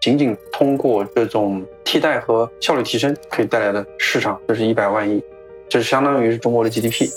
[0.00, 5.22] 仅仅通过这种替代和效率提升可以带来的市场，就是一百万亿，
[5.68, 7.10] 这相当于是中国的 GDP。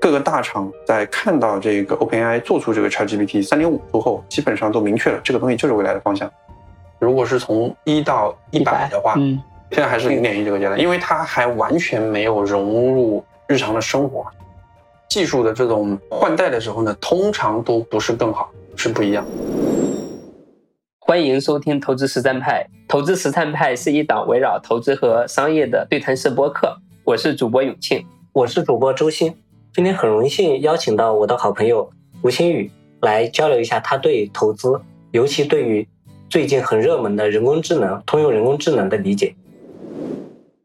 [0.00, 6.28] 各个大厂在看到这个 OpenAI 做出这个 ChatGPT 三点五之后，基本上都明确了这个东西就是未来的方向。
[6.98, 9.40] 如果是从一到一百的话，嗯，
[9.70, 14.26] 现在还是零点一这个阶段，因为它还完全没有融入日常的生活。
[15.08, 19.24] 技术的这种换代的时候呢，通常都不是更好，是不一样。
[21.08, 26.76] 欢迎收听投资实战派，投资实战派是一档围绕投资和商业的对谈式播客。
[27.02, 29.34] 我是主播永庆，我是主播周鑫。
[29.72, 31.88] 今天很荣幸邀请到我的好朋友
[32.20, 34.78] 吴新宇来交流一下他对投资，
[35.12, 35.88] 尤其对于
[36.28, 39.34] 最近很热门的人工智能、通用人工智能的理解。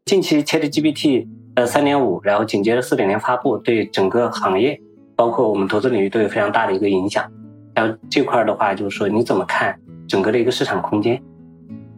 [0.03, 1.25] 近期 ChatGPT。
[1.55, 4.77] 呃，三点五，然后紧接着四点零发布，对整个行业，
[5.15, 7.31] 包括我们投资领域都有非常大的一个影响。
[7.75, 9.79] 然后这块的话，就是说你怎么看
[10.13, 11.19] 整个的一个市场空间？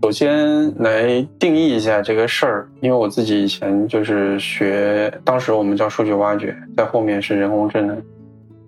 [0.02, 8.02] 首先来定义一下这个事儿，因为我自己以前就是学，当时我们叫数据挖掘，在后面是人工智能。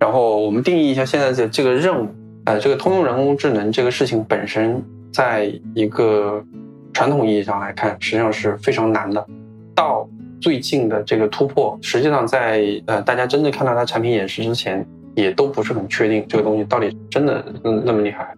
[0.02, 2.10] 然后我们定义一下现在的这个任务，
[2.44, 6.44] 呃，这个通用人工智能这个事情本身，在一个
[6.92, 9.26] 传统意义上来看，实际上是非常难的。
[9.74, 10.06] 到
[10.42, 14.86] 最近的这个突破，实际上在呃大家真正看到它产品演示之前，
[15.16, 18.36] 也都不是很确定这个东西到底真的那么厉害。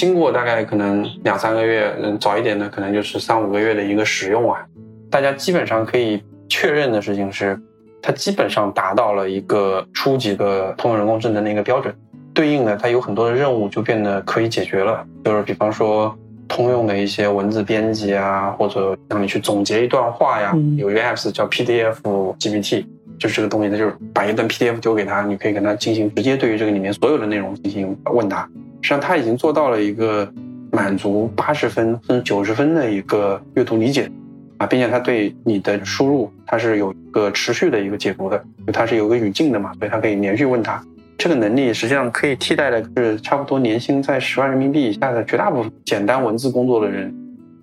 [0.00, 4.64] 经过大概可能两三个月，嗯早一点的可能就是三五个月的一个使用啊，
[5.10, 7.60] 大家基本上可以确认的事情是，
[8.00, 11.94] 它基本上达到了一个初级的通用人工智能的一个标准，
[12.32, 16.16] 对应的它有很多的任务就变得可以解决了，就是比方说。
[16.52, 21.94] 通用的一些文字编辑啊，或者让你去总结一段话呀，有一个 apps 叫 PDF
[22.40, 22.84] GPT，
[23.20, 28.50] 就是这个东西，它就是把一段 PDF 丢给他，你可以跟他进行直接对于这个里面所有的内容进行问答。
[28.82, 30.30] 实际上，他已经做到了一个
[30.72, 34.10] 满足八十分甚至九十分的一个阅读理解
[34.58, 40.82] 啊，并且他对你的输入，它是有一个持续的一个解读的，它是有个语境的嘛，所以它可以连续问他。
[41.18, 47.14] 这个能力实际上可以替代的是差不多年薪在十万人民币以下的绝大部分简单文字工作的人。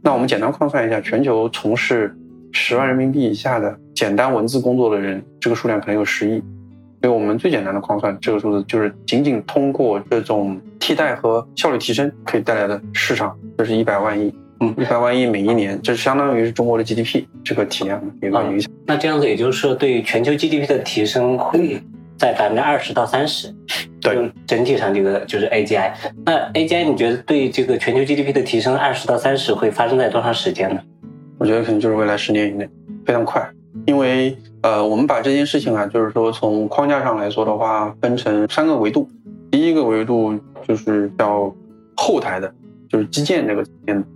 [0.03, 2.16] 那我们简单换算一下，全球从事
[2.52, 6.42] 十万人民币以下的简单文字工作的人，这个数量可能有十亿。
[7.02, 14.34] 所以我们最简单的框算，这个数字就是仅仅通过这种替代和效率提升可以带来的市场，就是一百万亿。
[14.59, 18.72] 嗯，一百万亿每一年，这相当于是中国的 GDP 这个体量的一个影响。
[18.86, 21.81] 那这样子也就是说，对全球 GDP 的提升会。
[22.18, 23.53] 在百分之二十到三十，
[24.02, 25.91] 对，整体上这个就是 AGI。
[26.25, 30.81] 那 AGI 你觉得对这个全球 GDP 的提升二十到三十会发生在多长时间呢？
[31.38, 32.68] 我觉得可能就是未来十年以内，
[33.06, 33.47] 非常快。
[33.86, 39.10] 因为呃，我们把这件事情啊，就是说从框架上来说的话，分成三个维度。
[39.52, 41.54] 第一个维度就是叫
[41.96, 42.54] 后台的，
[42.90, 44.08] 就是基建这个层面的。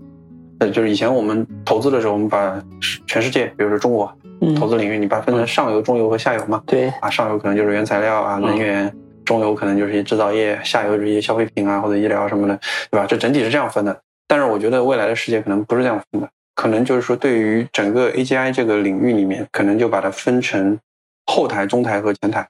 [0.59, 2.61] 呃，就是以前我们投资的时候，我们把
[3.07, 4.11] 全世界，比如说中国。
[4.57, 6.63] 投资领域，你把它分成上游、中游和下游嘛？
[6.65, 8.91] 对啊，上游可能就是原材料啊、能源，
[9.23, 13.05] 中游可能就是一些制造业，下游就是一些消费品啊或者医疗什么的，对吧？
[13.07, 13.95] 这整体是这样分的。
[14.27, 20.77] 但是我觉得未来的世界可能不是这样分的，可能就是说对于整个 AGI 这个领域里面，可能就把它分成
[21.25, 22.47] 后台、中台和前台。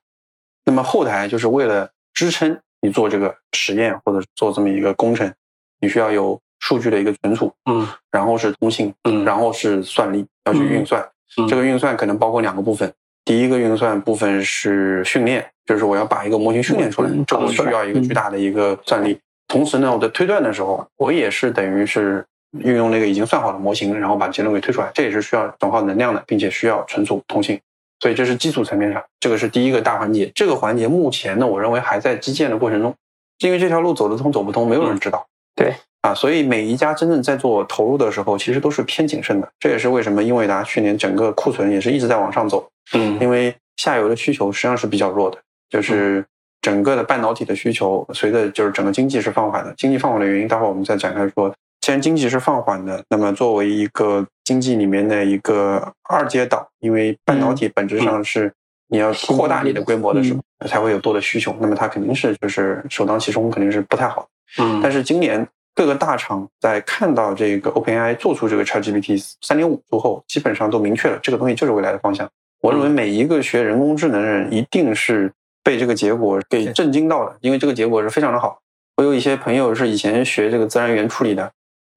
[0.65, 5.31] 那么后台就是为了支撑你做这个实验或者做这么一个工程，
[5.79, 11.03] 你需要有数据的一个存储，嗯，然后是通信，嗯，然后是算力要去运算。
[11.49, 12.91] 这个运算可能包括两个部分，
[13.23, 19.19] 第一个运算部分是训练，就是我要把一个模型训练出来，这个需要一个巨大的一个算力。
[19.47, 22.25] 同时呢，我在推断的时候，我也是等于是
[22.59, 27.59] 运用那个已经算好的模型，然后把结论给推出来，这也是需要转化能量的，并且需要存储通信。
[27.99, 30.31] 所以这是基础层面上，这个是第一个大环节。
[30.33, 32.93] 这个环节目前呢，我认为还在基建的过程中，
[33.39, 35.25] 因为这条路走得通走不通，没有人知道。
[35.55, 35.73] 对。
[36.01, 39.47] 啊，所以每一家真正在做投入的时候，其实都是偏谨慎的。
[39.59, 42.67] 这也是为什么英伟达去年整个库存也是一直在往上走。
[42.93, 45.37] 嗯，因为下游的需求实际上是比较弱的，
[45.69, 46.25] 就是
[46.59, 49.71] 整个的半导体的需求，随着就是整个经济是放缓的。
[49.77, 51.53] 经济放缓的原因，待会儿我们再展开说。
[51.81, 58.53] 既然经济是放缓的，那么作为一个经济里面的一个二阶岛，因为半导体本质上是
[58.87, 64.27] 你要扩大你的规模的时候，才会有多的需求，那么它肯定是就是首当其冲，肯定是不太好。
[64.57, 65.47] 嗯，但是今年。
[65.73, 72.29] 各个大厂在看到这个 OpenAI 做出这个 ChatGPT 三点五之后，基本上都明确了这个东西就是未来的方向。
[72.59, 75.31] 我认为每一个学人工智能的人一定是
[75.63, 78.59] 被这个结果给震惊到的，因为这个结果是非常的好。
[78.97, 81.49] 我有一些朋友是以前学这个自然语言处理的，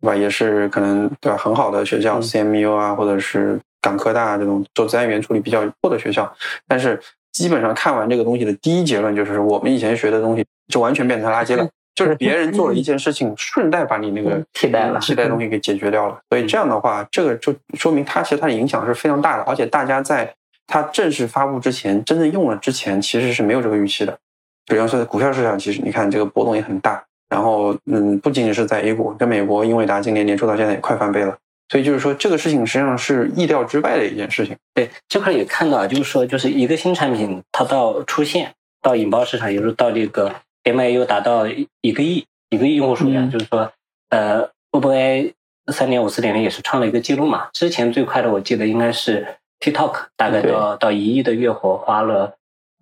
[0.05, 0.15] 对吧？
[0.15, 1.39] 也是可能对吧？
[1.39, 6.31] 很好的学校，CMU 啊，或者是港科大这种做自然语言处理比较多的学校，
[6.69, 7.01] 但是
[7.33, 11.67] 基本上看完这个东西的第一结论就是，我们以前学的东西就完全变成垃圾了。
[11.95, 16.19] 就是别人做了一件事情，顺带把你那个替代了替代东西给解决掉了。
[16.29, 20.35] 所以这样的话，这个就说明它其实它的影响是非常大的，而且大家在
[20.67, 24.19] 它正式发布之前，真正用了之前，其实是没有这个预期的。
[24.67, 27.01] 比方说在股票市场，其实你看这个波动也很大。
[27.35, 31.37] 然后，嗯，不仅仅是在 A 股，在美国，英伟达今年年初到现在也快翻倍了。
[31.69, 34.57] 所以就是说，这个事情实际上是意料之外的一件事情。
[34.73, 40.33] 对，这块也看到，就是说，就是一个新产品它到出现到引爆市场，也就是到这个
[40.63, 41.49] MAU 达到
[41.81, 43.73] 一个亿一个亿用户数量，就是说，
[44.11, 45.33] 呃，OpenAI
[45.73, 47.49] 三点五四点零也是创了一个记录嘛。
[47.53, 49.27] 之前最快的我记得应该是
[49.59, 52.37] TikTok，大概到到一亿的月活花了。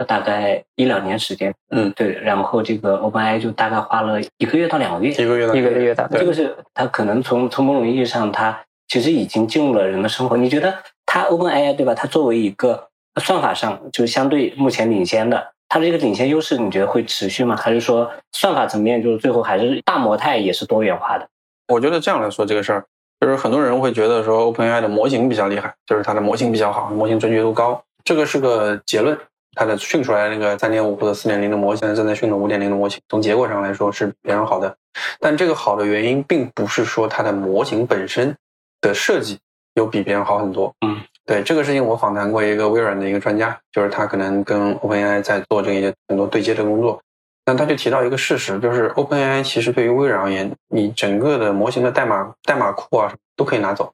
[0.05, 8.59] 大概一两年时间，嗯，对，然后这个 OpenAI 就大概花了一个月到两个月，一个月到一个月到，这个是它可能从从某种意义上，它
[8.89, 10.37] 其实已经进入了人的生活。
[10.37, 10.75] 你觉得
[11.07, 11.95] 它 OpenAI 对吧？
[11.95, 12.89] 它作为一个
[13.21, 17.57] 算法上就相对目前领先的，它的这个领先优势，你觉得会持续吗？
[17.57, 21.29] 还是说算法层面就是最后还是大模态也是多元化的？
[21.69, 22.85] 我觉得这样来说这个事儿，
[23.21, 29.19] 就是很多人会觉得说 OpenAI 的模型比较厉害，就是它的模型比较好，模型准确度高，这个是个结论。
[29.55, 34.75] 它的训出来那个三点五或者四点零的模型，正在训的五点零的模型，从结果上来说是非常好的。
[35.21, 38.35] 但这个好的原因，并不是说它的模型本身
[38.81, 39.39] 的设计
[39.75, 40.75] 有比别人好很多。
[40.87, 47.01] 嗯，对这个事情，我访谈过一个微软的一个专家，就是他可能跟 OpenAI 在做这些很多对接的工作。
[47.45, 53.93] 那他就提到一个事实，就是 OpenAI 其实对于微软而言，你整个的模型的代码代码库啊都可以拿走，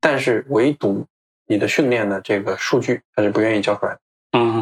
[0.00, 1.04] 但是唯独
[1.46, 3.96] 你的训练的这个数据，它是不愿意交出来。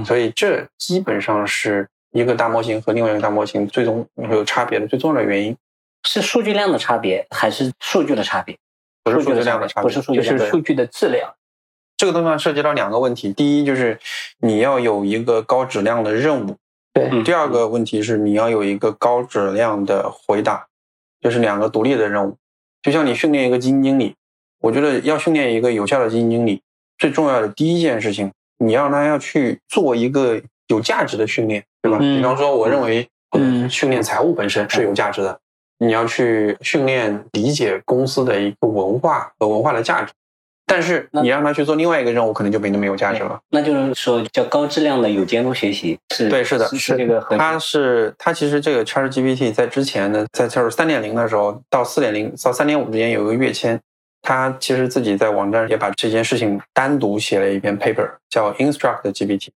[0.02, 5.56] 嗯，所以这基本上是一个大模型和另外一个大模型最终有差别的最重要的原因，
[6.04, 8.58] 是数据量的差别还是数据的差别？
[9.04, 11.32] 不是数据量的差别，不是数据就是数据的质量。
[11.96, 13.98] 这个东西涉及到两个问题，第一就是
[14.38, 16.56] 你要有一个高质量的任务，
[16.92, 17.22] 对。
[17.22, 20.66] 第二个问题是你要有一个高质量的回答，
[21.20, 22.36] 就是两个独立的任务。
[22.82, 24.14] 就像你训练一个基金经理，
[24.60, 26.60] 我觉得要训练一个有效的基金经理，
[26.98, 28.32] 最重要的第一件事情。
[28.58, 31.98] 你让他要去做一个有价值的训练，对吧？
[31.98, 35.38] 比方说，我认为，嗯，训练财务本身是有价值的。
[35.78, 40.12] 你要去训练理解公司的一个文化和文化的价值，
[40.64, 43.40] 但是你让他去做另外一个任务，可能就没那么有价值了。
[43.50, 46.28] 那就是说，叫高质量的有监督学习是？
[46.28, 47.20] 对，是的，是这个。
[47.30, 53.80] 它是它其实这个 ChatGPT 在之前呢，在就是三点零的时候到四点零到三点五之间有一个跃迁。
[54.22, 59.48] 他其实自己在网站也把这件事情单独写了一篇 paper，叫 Instruct GPT，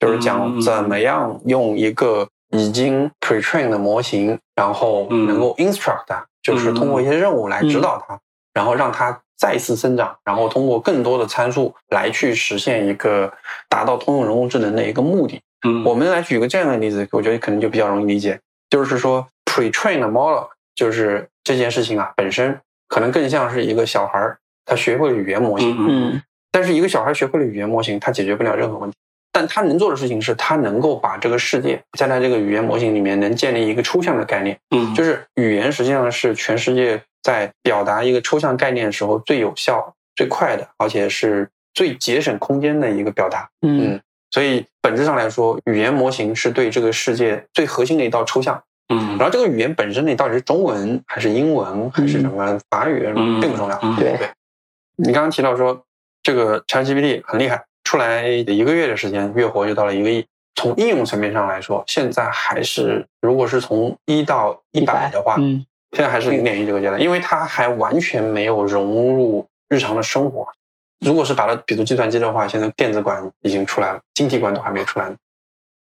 [0.00, 6.06] 就是讲怎么样用一个已经 pre-trained 的模型，然后能够 instruct，
[6.42, 8.18] 就是通过一些任务来指导它，
[8.54, 13.30] 然后让它再次生长，然后通过更多的参数来去实现一个
[13.68, 15.38] 达到通用人工智能的一个目的。
[15.66, 18.40] 嗯，我们来举个这样的例子，我觉得可能就比较容易理解，
[18.70, 22.58] 就是说 pre-trained model，就是这件事情啊本身。
[22.88, 25.76] 可能更像是一个小孩儿，他学会了语言模型。
[25.78, 28.96] 嗯，但是一个小孩学会了语言模型，他解决不了任何问题。
[29.32, 34.58] 但他能做的事情是，他能够把这个世界在他这个语言模型里面能建立一个抽象的概念。
[34.74, 43.46] 嗯，就是语言实际上是全世界在表达一个抽象概念的时候最有效、最快的，而且是最节省空间的一个表达。
[43.60, 44.00] 嗯，
[44.30, 48.62] 所以本质上来说，语言模型是对这个世界最核心的一道抽象。
[48.88, 53.76] 嗯，然后这个语言本身你，到底是中文还是英文还是什么法语，并不重要。
[53.96, 54.18] 对，
[54.96, 55.82] 你刚刚提到说
[56.22, 60.24] 这个 ChatGPT 很厉害，出来一个月的时间，月活就到了一个亿。
[60.54, 70.46] 从应用层面上来说，现在还是如果是从一到一百的话，嗯，现在还是零点一这个阶段，因为它还完全没有融入日常的生活。
[71.04, 75.16] 如果是把它比作计算机的话，现在电子管已经出来了，晶体管都还没出来呢。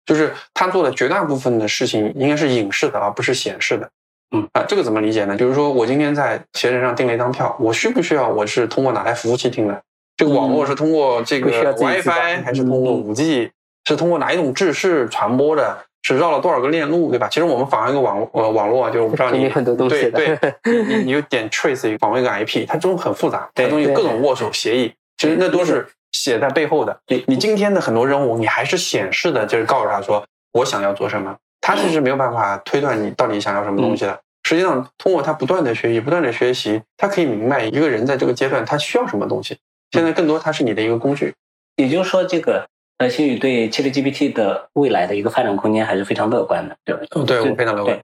[0.06, 3.90] 就是他做的绝大部分的事情应该是影视的，而不是显示的。
[4.34, 5.36] 嗯啊，这个怎么理解呢？
[5.36, 9.82] 就是说我今天在携程上订了一张票，我需不需要我是通过哪台服务器订的？
[10.16, 13.50] 这个网络是通过这个 WiFi 还是通过五 G？
[13.84, 15.76] 是通过哪一种制式传播的？
[16.02, 17.26] 是绕了多少个链路，对吧？
[17.28, 20.54] 其实我们访问一个网呃网络啊，就是我不知道你 很多东西对对，
[20.86, 25.86] 你你就点 trace 访问一个 IP，它这种很复杂，它东西各种握手协议，其实那都是。
[26.16, 34.18] 写在背后的，你你今天的很多任务，你还是显示的，就是告诉他说我想要做什么，他其实没有办法推断你到底想要什么东西的。
[34.44, 39.58] 实际上，通过他不断的学习，不断的学习，他可以明白一个人在这个阶段他需要什么东西。
[39.90, 41.34] 现在更多他是你的一个工具。
[41.76, 42.66] 也就是说，这个
[42.98, 47.02] 呃，新宇对 ChatGPT 的未来的一个发展空间还是非常乐观的，对吧？
[47.14, 47.98] 嗯，对我非常乐观。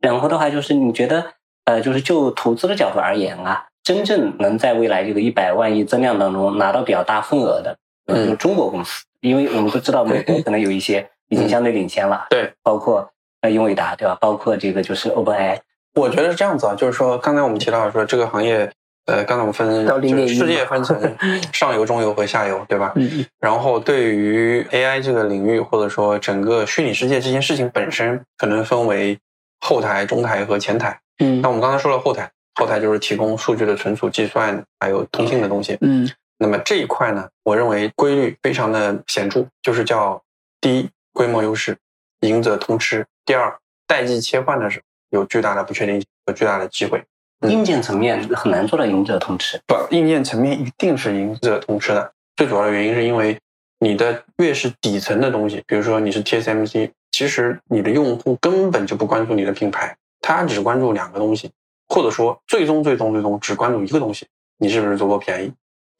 [0.00, 1.32] 然后的话，就是你觉得
[1.64, 3.66] 呃，就是就投资的角度而言啊。
[3.88, 7.74] 真正能在未来这个一百万亿增量当中拿到比较大份额的，
[8.06, 13.08] 就是中国公司，因为我们都知道美国可能有一些已经相对领先了，对，包括
[13.40, 14.14] 呃英伟达，对吧？
[14.20, 15.58] 包括这个就是 OpenAI。
[15.94, 18.70] 我觉得是这样子啊，就是说刚才我们提到说这个行业，
[19.06, 21.16] 呃，刚才我们分就是世界分成
[21.54, 22.92] 上游、中游和下游，对吧？
[22.96, 29.18] 嗯然后对于 AI 这个领域，或者说整个虚拟世界这件事情本身，可能分为
[29.60, 31.00] 后台、中台和前台。
[31.20, 35.78] 嗯那我们刚才说了后台，后台就是提供数据的存储、计算还有通信的东西。
[35.80, 36.10] 嗯
[36.40, 40.22] 那么这一块呢，我认为规律非常的显著，就是叫
[40.60, 41.76] 第一规模优势，
[42.20, 44.84] 赢者通吃；第二代际切换的时候
[45.18, 47.02] 有巨大的不确定性和巨大的机会。
[47.40, 49.60] 嗯硬件层面很难做到赢者通吃。
[49.66, 52.12] 不，硬件层面一定是赢者通吃的。
[52.36, 53.38] 最主要的原因是因为
[53.78, 61.50] 你的越是底层的东西，比如说你是 TSMC，其实你的用户根本就不关注你的品牌，他只关注两个东西，
[61.88, 64.26] 或者说最终最终最终只关注一个东西，
[64.58, 65.52] 你是不是足够便宜？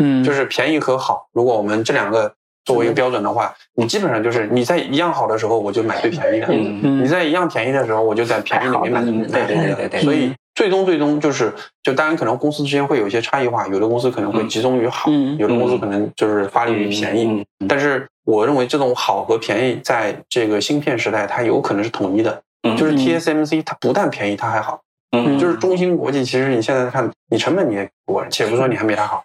[0.03, 1.29] 嗯，就是便宜和好。
[1.33, 2.33] 如果我们这两个
[2.65, 11.53] 作为一个标准的话，你基本上就是你在一样好的时候，我就买最便宜的；嗯嗯你在一样便宜的时候，我就在便宜里面买嗯对对对对对所以最终最终就是，
[11.83, 17.45] 就当然可能公司之间会有一些差异化，有的公司可能会集中于好，嗯有的公司可能就是发力于便宜。
[17.69, 22.43] 但是我认为这种好和便宜，在这个芯片时代，它有可能是统一的。
[22.65, 24.81] 嗯就是嗯 TSMC 它不但便宜，它还好。
[25.13, 29.25] 嗯就是中芯国际，其实你现在看，你成本你也不稳，且不说你还没它好。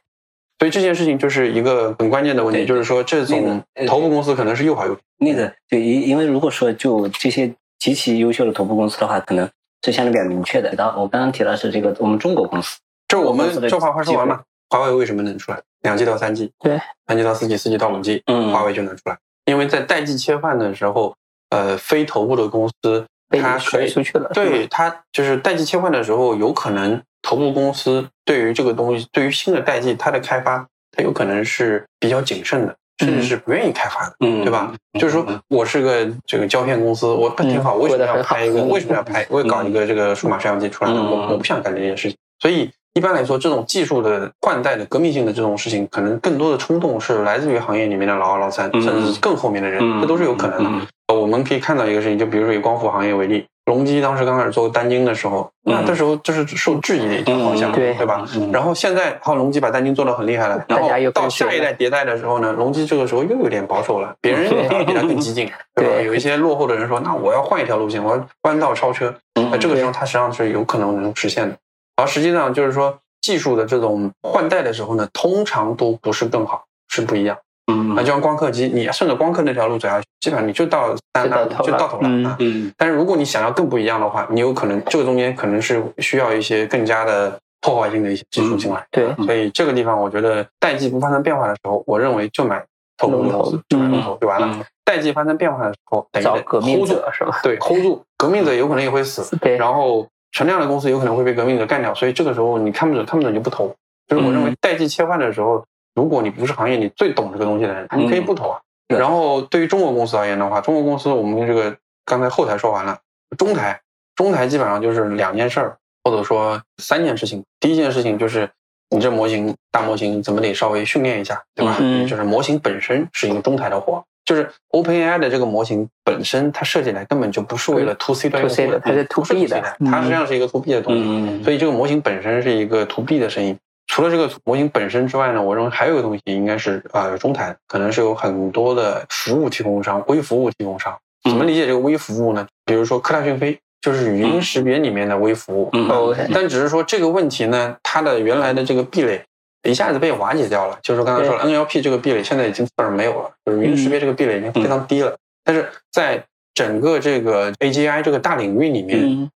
[0.59, 9.49] 所以这件事情就是一个很关键的问题，就是说这那种头部公司可能是又好又那个对，因因为如果说就这些极其优秀的头部公司的话，可能
[9.83, 10.73] 是相对比较明确的。
[10.77, 15.61] 然后我刚刚提到是这个我们中国公司，就是我们公司的这话话说完嘛，华为为什么能出来？
[15.81, 21.13] 两 G 到三 G，对，三 G 到四 G，四 G 到五 G，嗯华为就能出来，因为在代际切换的时候，
[21.49, 24.29] 呃，非头部的公司被它可以甩出去了。
[24.33, 34.73] 对它就是代际切换的时候，有可能头部公司对于这个东西，对于新的代际它的开发，它有可能是比较谨慎的，甚至是不愿意开发的，嗯对吧？
[34.99, 38.59] 就是说我是个这个胶片公司，我挺好，嗯为什么要拍一个？
[38.59, 39.25] 嗯 为什么要拍？
[39.29, 42.17] 我也搞一个这个数码摄像机出来，嗯我我不想干这件事情。
[42.39, 50.87] 所以一般来说，这种技术的换代的革命性的这种事情，可能更多的冲动是来自于行业里面的老二、老三，嗯甚至是更后面的人，嗯这都是有可能的。
[51.15, 58.23] 我们可以看到一个事情，就比如说以光伏行业为例，隆基当时刚开始做单晶的时候，那这时候就是受质疑的一条方向，嗯对对吧？
[58.35, 66.01] 嗯然后现在，好，隆基把单晶做得很厉害了，然后到下一代迭代的时候呢，隆基这个时候又有点保守了，别人反而比他更激进， 对吧？
[66.01, 71.55] 有一些落后的人说，那我要换一条路线，我要弯道超车，嗯那这个时候它实际上是有可能能实现的。
[71.95, 77.37] 而实际上就是说，技术的这种换代的时候呢，通常都不是更好，是不一样。
[77.71, 82.35] 嗯那就像光刻机，你顺着光刻那条路走下去，基本上你就到三那就到头了就到头了嗯啊。
[82.39, 88.85] 嗯但是如果你想要更不一样的话，你有可能这个中间可能是需要一些更加的破坏性的一些技术进来。
[88.91, 92.61] 对，所以这个地方，我觉得代际不发生变化的时候，我认为就买
[92.97, 94.47] 头部的公司龙头，就买龙头就完了。
[94.51, 97.39] 嗯代际发生变化的时候，等于找革命 hold 住者是吧？
[97.41, 103.73] 对 hold 住，革命者有可能也会死，对，然后存量的公司有可能会被革命者干掉，所以这个时候你看不准，看不准就不投。
[104.07, 108.59] 就是我认为嗯代际切换的时候，如果你不是行业里最懂这个东西的人，你可以不投啊。
[108.87, 111.75] 然后对于中国公司而言的话，中国公司我们这个
[112.05, 112.99] 刚才后台说完了，
[113.37, 113.79] 中台
[114.15, 117.43] 中台基本上就是两件事儿，或者说三件事情。
[117.59, 118.49] 第一件事情就是
[118.89, 121.77] 你这模型大模型怎么得稍微训练一下，对吧？
[121.79, 131.03] 嗯就是模型本身是一个中台的活，就是 OpenAI 的这个模型本身它设计来根本就不是为了 To C 端用户的，它是 to B 的的，，它实际上是一个 To B 的东西。
[131.05, 133.55] 嗯所以这个模型本身是一个 to B 的生意。
[133.87, 140.93] 除了这个模型本身之外呢，我认为还有一个东西应该是呃中台，可能是有很多的服务提供商、微服务提供商。
[141.25, 142.45] 嗯怎么理解这个微服务呢？
[142.65, 149.21] 比如说科大讯飞就是语音识别里面的微服务，OK 但只是说这个问题呢，它的原来的这个壁垒
[149.63, 150.77] 一下子被瓦解掉了。
[150.81, 155.15] 就是说刚才说了，NLP 这个壁垒现在已经基本上没有了，就是语音识别这个壁垒已经非常低了。
[155.43, 159.29] 但是在整个这个 AGI 这个大领域里面，嗯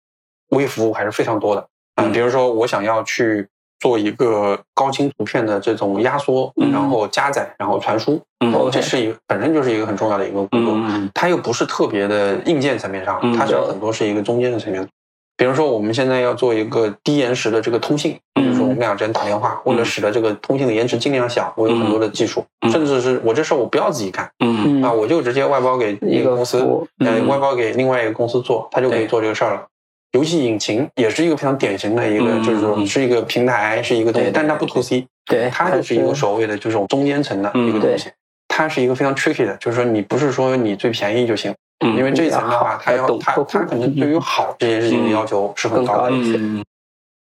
[0.50, 1.62] 微服务还是非常多的
[1.96, 3.48] 啊、嗯比如说，我想要去
[3.80, 10.74] 做一个高清图片的这种压缩，嗯然后加载，然后传输，嗯哦这是一个本身就是一个很重要的一个工作。
[10.76, 14.88] 嗯它又不是特别的硬件层面上嗯，它是很多是一个中间的层面。
[15.38, 22.72] 比如说，我们现在要做一个低延时的这个通信，比如说我们俩之间打电话，为了使得这个通信的延迟尽量小，我有很多的技术，嗯。
[22.72, 24.82] 甚至是我这事儿我不要自己干嗯。
[24.82, 27.28] 啊，嗯我就直接外包给一一个个公司呃，嗯。
[27.28, 29.66] 外包给另外一个公司做，他就可以做这个事儿了。
[30.14, 34.74] 游戏引擎也是一个非常典型的一个，嗯就是说是一个平台，是一个东西但它不对。
[34.74, 38.10] to C，对，它就是一个所谓的这种中间层的一个东西。
[38.48, 46.12] 它是一个非常 tricky 的，就是说你不是说你最便宜就行，嗯因为这一层的话，他要要它懂客户它可能对于好这件事情的要求是很高的。
[46.12, 46.64] 一些嗯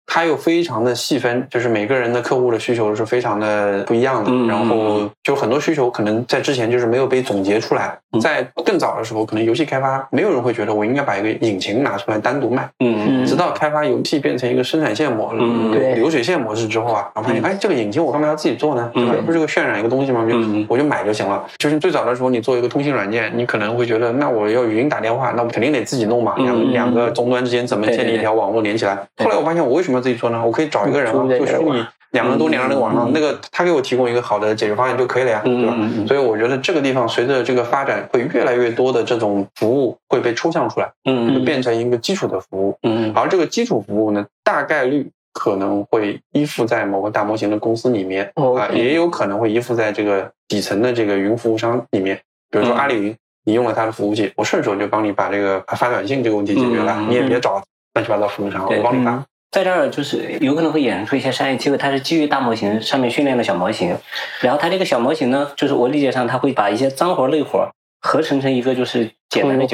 [0.07, 4.31] 它又非常的细分，就是每个人的客户的需求是非常的不一样的。
[4.31, 12.69] 嗯然后就很多需求可能在之前就是没有被总结出来，嗯在更早的时候，可能游戏开发没有人会觉得我应该把一个引擎拿出来单独卖。
[12.85, 18.91] 嗯直到开发游戏变成一个生产线模式、流水线模式之后啊，然后发现，哎，这个引擎我干嘛要自己做呢？
[18.95, 19.15] 对吧？
[19.17, 20.25] 嗯不是个渲染一个东西吗？
[20.29, 21.45] 就嗯我就买就行了。
[21.59, 26.35] 就是最早的时候，你做一个通信软件，你可能会觉得，那我要语音打电话，那我肯定得自己弄嘛。
[26.39, 28.97] 嗯两两个终端之间怎么建立一条网络连起来？
[29.17, 30.45] 对后来我发现，我为什么要自己做呢？
[30.45, 35.75] 我可以找一个人啊，就虚拟两个人都连上那个网上，嗯那个他给我提供一个好的解决方案就可以了呀，对吧？
[36.07, 42.79] 所以我觉得这个地方随着这个发展，会越来越多的这种服务会被抽象出来，嗯会变成一个基础的服务。
[42.85, 52.17] 嗯而这个基础服务呢，大概率可能会依附在某个大模型的公司里面啊、也有可能会依附在这个底层的这个云服务商里面。
[52.49, 57.61] 比如说嗯阿里云，你用了它的服务器，我顺手就帮你把这个发短信这个问题解决了，嗯你也别找
[57.95, 59.25] 乱七八糟服务商，我帮你发。
[59.55, 63.97] 在这儿就是有可能会衍生出一些商业机会，它是基于大模型上面训练的小模型，
[64.41, 67.71] 然后它这个小模型呢，就是我理解上它会把一些脏活累活
[68.01, 69.65] 合成成一个就是简单的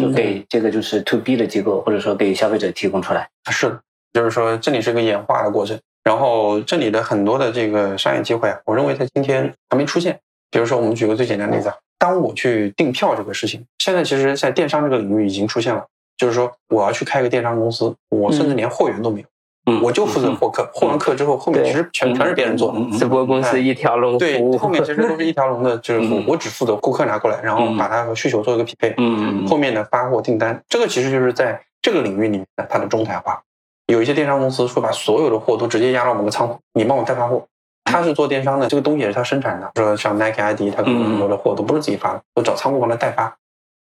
[0.00, 3.28] 就给这个就是 to B 的机构或者说给消费者提供出来。
[3.50, 3.82] 是的，
[4.14, 10.18] 就是说这里是个演化的过程，然后这里的很多的这个商业机会啊，我认为在今天还没出现。
[10.50, 15.84] 比如说，我们举个最简单的例子啊，当我去订票这个事情，现在其实在电商这个领域已经出现了。
[16.22, 19.26] 就是说，我要去开个电商公司，我甚至连货源都没有，
[19.66, 22.78] 嗯我就负责获客，获完客之后，后面其实全全是别人做的。
[22.96, 28.94] 直播公司一条龙服对，后面其实都是一条龙的，就是服务嗯我只负责顾客拿过来，然后把他和需求做一个匹配。
[28.98, 33.42] 嗯后面的发货订单，这个其实就是在这个领域里面的它的中台化。
[33.88, 37.44] 有一些电商公司会把所有的货都直接压到某个仓库，你帮我代发货。
[37.84, 39.68] 他是做电商的，这个东西也是他生产的。
[39.74, 43.34] 说像 Nike、ID，他可能很多的货都不是自己发的，都找仓库帮他代发。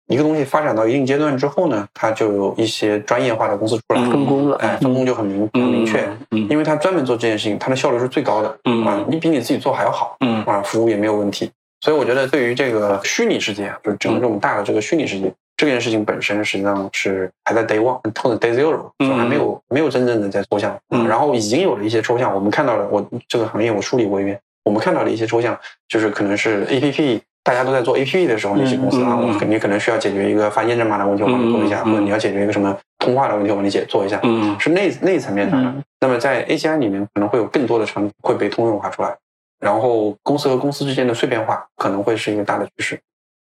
[0.07, 4.57] 一个东西发展到一定阶段之后呢，它就有一些专业化的公司出来，分工了。
[4.57, 11.49] 哎，分工就很明很明确，嗯因为它专门做这件事情，它的效率是最高的，嗯啊，你比你自己做还要好，嗯啊，服务也没有问题。
[11.79, 20.77] 所以我觉得对于这个虚拟世界啊，就是整个这种大的这个虚拟世界，这件事情本身实际上是还在 day one 或者 day zero，嗯就还没有没有真正的在抽象。
[20.89, 27.21] 嗯然后已经有了一些抽象，我们看到了，我这个行业我梳理过一遍，我们看到了一些抽象，就是可能是 A P P。
[27.43, 34.19] 大家都在做 A P P 的时候，那些公司啊，我肯定可能需要解决一个发验证码的问题，我帮你做一下；或者你要解决一个什么通话的问题，我帮你解做一下。
[34.23, 35.69] 嗯是那那层面上的。
[35.69, 39.15] 嗯那么在 AGI 里面可能会有更多的场景会被通用化出来，
[39.59, 42.99] 然后公司和公司之间的碎片化可能会是一个大的趋势。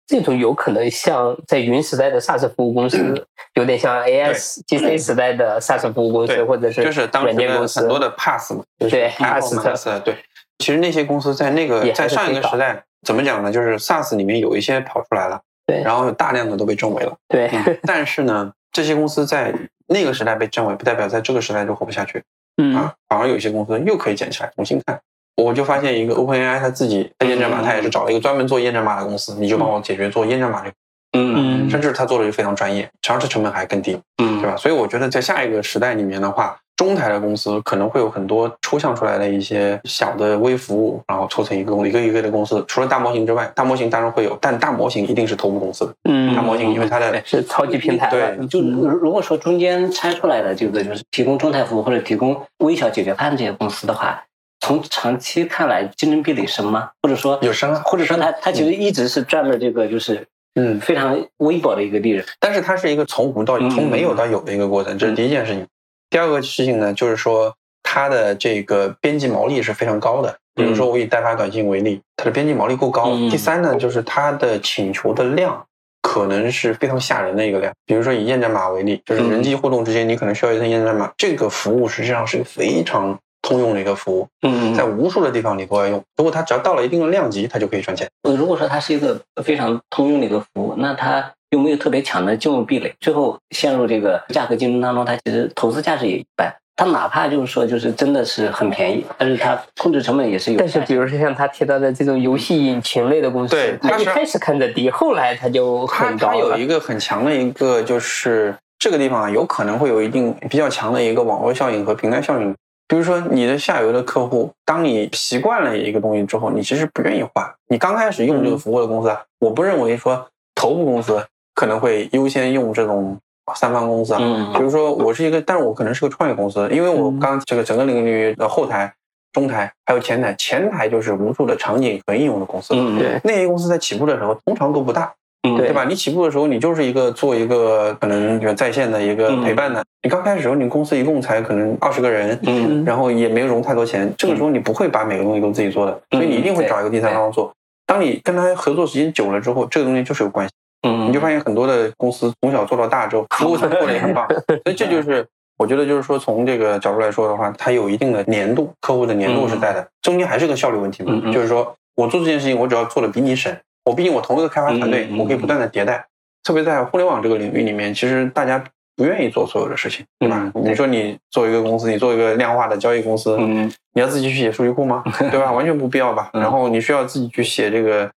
[0.05, 10.15] 这种有可能像在云时代的 SaaS 服务公司，有点像 AS、GC 时代的 SaaS 服务公司，或者是就是当时很多的 Pass 嘛，就是对 Pass 对。
[10.59, 13.51] 其实那些公司在那个在上一个时代怎么讲呢？
[13.51, 17.15] 就是 SaaS 里面有一些跑出来了，对然后有大量的都被证伪了。
[17.29, 17.49] 对，
[17.83, 19.53] 但是呢，这些公司在
[19.87, 22.21] 那个时代被证伪，不代表在这个时代就活不下去。
[22.57, 24.99] 嗯啊，反而有些公司又可以捡起来重新看。
[25.35, 30.75] 我就发现一个 OpenAI，它自己在验证码，嗯它也是找了一个专门做验证码的公司，你就帮我解决做验证码这个，
[31.13, 34.55] 嗯甚至它做的就非常专业，尝试成本还更低，嗯对吧？
[34.55, 42.63] 所以我觉得在下一个时代里面的话，中台的公司可能会有很多抽象出来的一些小的微服务，然后凑成一个一个一个的公司。
[42.67, 45.93] 除了大模型之外，大模型当然会有，但大模型一定是头部公司的。
[46.09, 48.11] 嗯大模型因为它的是超级平台了。
[48.11, 54.21] 对就如如果说中间拆出来的这个就是提供中台服务或者提供微小解决方案这些公司的话，
[54.59, 56.89] 从长期看来竞争壁垒深吗？
[57.01, 62.25] 或者说有深啊或者说它它其实一直是赚的这个就是嗯，非常微薄的一个利润。
[62.39, 65.65] 但是它是一个从无到从没有到有的一个过程，这是第一件事情。
[66.09, 70.37] 第二个事情呢，就是说它的这个边际毛利是非常高的。
[70.53, 73.09] 比如说我以代发短信为例，它的边际毛利够高。
[73.09, 75.65] 嗯第三呢，就是它的请求的量
[76.01, 77.73] 可能是非常吓人的一个量。
[77.85, 86.01] 比如说以验证码为例，就是人机互动之间，你可能需要一份验证码，这个服务实际上是一个非常通用的一个服务，嗯在无数的地方你都要用。
[86.15, 88.07] 如果它只要到了一定的量级，它就可以赚钱。
[88.23, 92.93] 呃，如果说它是一个非常通用的一个服务，那它有没有特别强的金融壁垒？
[92.99, 96.53] 最后陷入这个价格竞争当中，它其实投资价值也一般。
[96.77, 100.59] 它哪怕就是说，就是真的是很便宜，但是它控制成本也是有。
[100.59, 106.67] 但是，比如说像他提到的这种游戏引擎类的公司对，它一开始看着低，后来他就很高了它有一。
[106.67, 112.53] 个很强的一个，就是这个地方啊，有可能会有一定比较强的一个网络效应和平台效应。
[112.89, 117.49] 比如说你的下游的客户，当你习惯了一个东西之后，你其实不愿意换。
[117.69, 123.17] 你刚开始用这个服务的公司啊，我不认为说头部公司可能会优先用这种
[123.55, 124.19] 三方公司啊。
[124.21, 128.93] 嗯比如说我是一个，但是我可能是个创业公司，因为我嗯刚这个整个领域的后台、
[129.33, 132.73] 中台还有前台，前台就是无数的场景和应用的公司。
[132.75, 135.11] 嗯对，那些公司在起步的时候通常都不大，
[135.47, 135.85] 嗯对吧？
[135.85, 139.83] 你起步的时候，你就是一个做一个可能比如在线的一个陪伴的。
[140.03, 147.51] 你刚开始的时候，你公司一共才可能二十个人，嗯然后也没有融太多钱，这个时候你不会把每个东西都自己做的，所以你一定会找一个第三方做。
[147.87, 150.53] 当你跟他合作时间久了之后，这个东西就是有关系。
[150.85, 155.25] 嗯你就发现很多的公司从小做到大之后，服务层做的也很棒，所以这就是
[155.57, 166.05] 我觉得就是说从这个角度来说的话，它有一定的粘度，客户的粘度是在的，中间还是个效率问题嘛就是说我做这件事情，我只要做的比你省，我毕竟我同一个开发团队我可以不断的迭代，
[166.43, 168.63] 特别在互联网这个领域里面，其实大家
[168.97, 170.51] 不愿意做所有的事情，对吧？
[170.55, 175.03] 嗯你说你做一个公司，你做一个量化的交易公司，嗯你要自己去写数据库吗？
[175.31, 175.51] 对吧？
[175.53, 176.29] 完全不必要吧。
[176.33, 178.11] 嗯然后你需要自己去写这个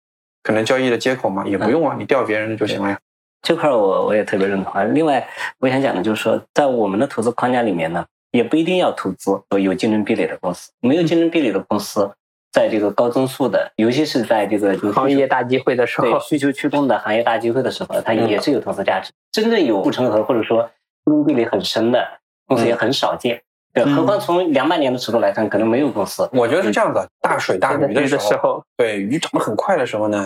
[0.48, 1.46] 可能交易的接口嘛？
[1.46, 2.98] 也不用啊，你调别人的就行了呀。
[3.42, 4.82] 这块儿我我也特别认同啊。
[4.86, 5.28] 另外，
[5.60, 10.72] 我想讲的就是说，在我们的投资框架里面呢，也不一定要投资有竞争壁垒的公司。
[10.80, 12.10] 没有竞争壁垒的公司，
[12.54, 19.12] 在这个高增速的，尤其是在这个就是行业大机会的时候，对需求驱动的行业大机会的时候，它也是有投资价值。
[19.34, 20.64] 真正有护城河或者说
[21.04, 22.08] 竞争壁垒很深的
[22.48, 23.42] 公司也很少见。
[23.74, 26.28] 对，嗯何况从两百年的尺度来看，可能没有公司。
[26.32, 30.26] 我觉得是这样子，大水大鱼的的时候，时候，对鱼涨得很快的时候呢，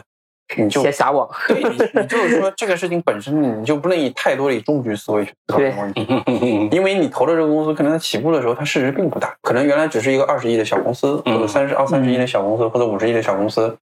[0.58, 6.70] 你就先 撒网，对你你就是说这个事情本身，你就不能以太多的以终局思维去思考这个问题。
[6.72, 13.78] 因为你投的这个公司，可能它起步的时候它市值并不大，可能原来只是一个二十亿的小公司，或嗯者三十二三十亿的小公司，或者五十亿的小公司，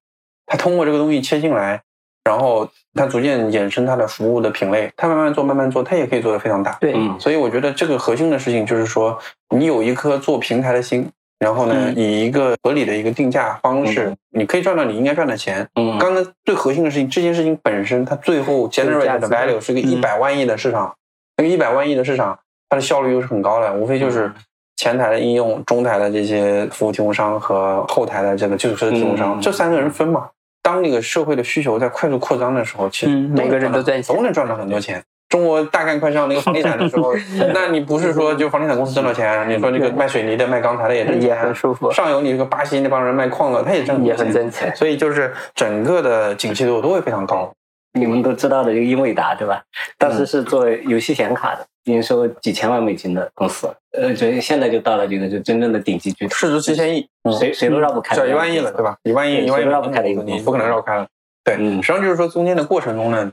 [0.46, 1.80] 它通过这个东西切进来，
[2.24, 6.76] 然后它逐渐衍生它的服务的品类，它慢慢做慢慢做，它也可以做得非常大。
[6.80, 9.18] 对，嗯所以我觉得这个核心的事情就是说，
[9.56, 15.66] 你有一颗做平台的心，然后呢，嗯以一个合理的一个定价方式嗯，你可以赚到你应该赚的钱。
[15.74, 20.94] 嗯刚才最核心的事情，这件事情本身它最后 generate 的 value 是个一百万亿的市场，
[21.38, 24.30] 那个一百万亿的市场，它的效率又是很高的，无非就是
[24.76, 30.28] 前台的应用、中台的这些服务提供商和后台的这个基础设施提供商，嗯这三个人分嘛。
[30.62, 35.02] 当那个社会的需求在快速扩张的时候，其实嗯每个人都赚钱都能赚到很多钱。
[35.30, 37.14] 中国大干快上那个房地产的时候，
[37.54, 44.74] 那你不是说就房地产公司挣到钱，你说这个卖水泥的、卖钢材的也挣也很，舒服，上游你这个巴西那帮人卖矿的，他也挣很也，很挣钱。
[44.76, 47.50] 所以就是整个的景气度都会非常高。
[47.92, 49.62] 你们都知道的这个英伟达，对吧？
[49.98, 58.84] 当时是做游戏显卡的，营收几千万美金的公司，呃，所以现在就到了这个就真正的顶级巨头，市值七千亿，谁谁都绕不开，小一万亿了，对？
[58.84, 58.96] 吧？
[59.02, 61.06] 一万亿，对一万亿绕不开的一个你不可能绕开了。
[61.42, 63.32] 对，嗯实际上就是说中间的过程中呢，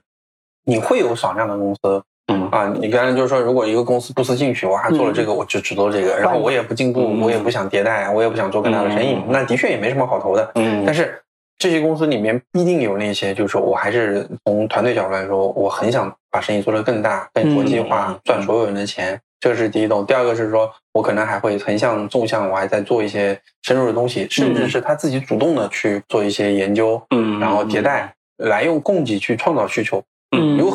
[0.68, 10.52] 你会有少量的公司嗯啊，你刚才就是说，如果一个公司不思进取，我还做了这个，我就只做这个，然后我也不进步，嗯我也不想迭代，我也不想做更大的生意嗯，那的确也没什么好投的。
[10.56, 11.18] 嗯但是
[11.58, 19.18] 这些公司里面必定有那些，就是说我还是从团队角度来说，我很想把生意做得更大、更国际化，嗯赚所有人的钱。
[19.40, 20.06] 这是第一种。
[20.06, 30.04] 第二个是说，我可能还会横向、纵向，我还在做一些深入的东西，甚至是他自己主动的去做一些研究，嗯然后迭代，来用供给去创造需求。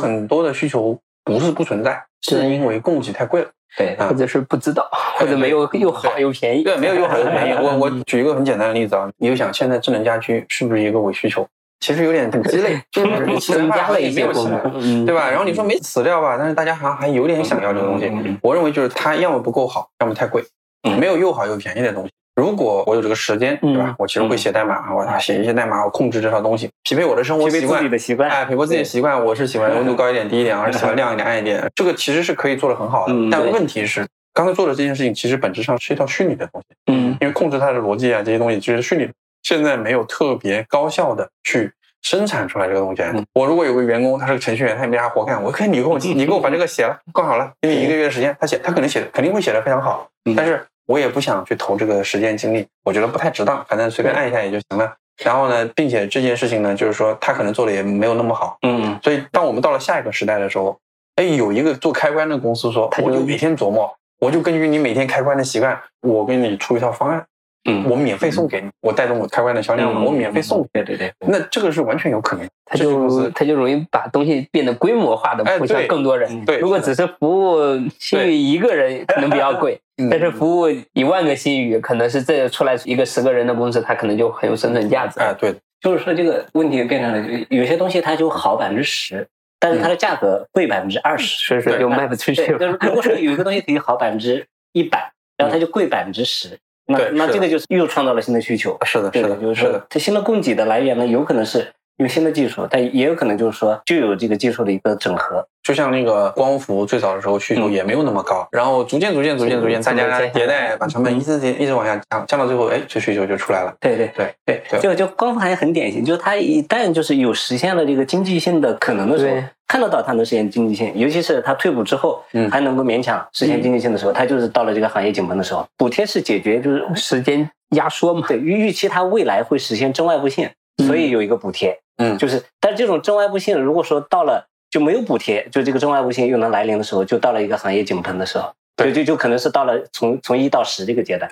[0.02, 3.48] 很多的需求不是不存在，是因为供给太贵了。
[3.74, 4.86] 对啊或者是不知道，
[5.18, 6.62] 或者没有又好又便宜。
[6.62, 7.52] 对，没有又好又便宜。
[7.54, 11.46] 我我 举一个很简单的例子啊，你就想现在智能家居是不是一个伪需求？
[11.80, 15.30] 其实有点很鸡肋，就是增他加了一些功没有起来能，嗯，对吧？
[15.30, 18.12] 然后你说没死掉吧，但是大家好像还有点想要这个东西。
[18.42, 20.44] 我认为就是它要么不够好，要么太贵，
[20.86, 22.12] 嗯没有又好又便宜的东西。
[22.34, 23.94] 如果我有这个时间，对吧嗯？
[23.98, 27.90] 我其实会写代码，我写一些代码，我控制这套东西，匹配我的生活习惯。
[27.90, 31.70] 的习惯，哎，匹配自己的习惯，我是喜欢温度高一点、低一点， 而是喜欢亮一点、暗一点。
[31.74, 36.66] 这个其实是可以做的很好的嗯，但问题是，刚才做的这件事情，其实本质上是一套虚拟的东西。
[36.90, 43.02] 嗯因为控制它的逻辑啊这些东西其实是虚拟的，现在没有特别高效的去生产出来这个东西。
[43.02, 54.94] 嗯我如果有个员工，他是个程序员，他也没啥活干，我可以你给我你给我把这个写了，干好了，给你一个月的时间，他写他可能写的肯定会写的非常好，嗯但是我也不想去投这个时间精力，我觉得不太值当，反正随便按一下也就行了。
[55.22, 60.78] 然后呢，并且这件事情呢，就是说他可能做的也没有那么好，嗯所以当我们到了下一个时代的时候，
[61.16, 67.24] 哎，有一个做开关的公司说，我就每天琢磨，我就根据你每天开关的习惯，我给你出一套方案。
[67.64, 70.66] 嗯我免费送给你，我带动我开关的销量，嗯我免费送。
[70.72, 72.50] 对对对，那这个是完全有可能的。
[72.64, 76.44] 它这个公司就它就容易把东西变得规模化的哎铺向更多人。
[76.44, 77.56] 对，如果只是服务
[78.00, 85.20] 新宇一个人，可能比较贵， 嗯但是服务一万个新语，可能是这出来一个十个人的公司，它可能就很有生存价值。
[85.20, 89.26] 哎，对，就是说这个问题变成了，有些东西它就好百分之十，
[89.58, 92.58] 但是它的价格贵百分之二十，所以说就卖不出去对，了。
[92.58, 98.76] 就是如果说有一个东西可以好百分之一百，然后它就贵百分之十，那那这个就是又创造了新的需求。
[98.84, 105.46] 是的，是的，就是说它新的供给的来源呢，有可能是因为新的技术，但也有可能就是说就有这个技术的一个整合。
[105.62, 113.72] 就像那个光伏最早的时候需求也没有那么高，然后逐渐逐渐逐渐逐渐，大家迭代把成本一直一直往下降，降到最后，哎，这需求就出来了。
[113.78, 119.36] 对对对对，就就光伏行业很典型，就是它一旦就是有实现了这个经济性的可能的时候，
[119.68, 125.64] 看得到它能实现经济性，尤其是它退补之后还能够勉强实现经济性的时候，它就是到了这个行业井喷的时候。
[125.76, 131.78] 补贴是解决就是时间压缩嘛，对，预预期它未来会实现正外部性，所以有一个补贴。
[131.96, 134.48] 嗯，就是，但是这种正外部性，如果说到了。
[134.72, 141.30] 就没有补贴，就这个正外部性又能来临的时候，就到了一个行业井喷的时候，就就就可能是到了从从一到十这个阶段。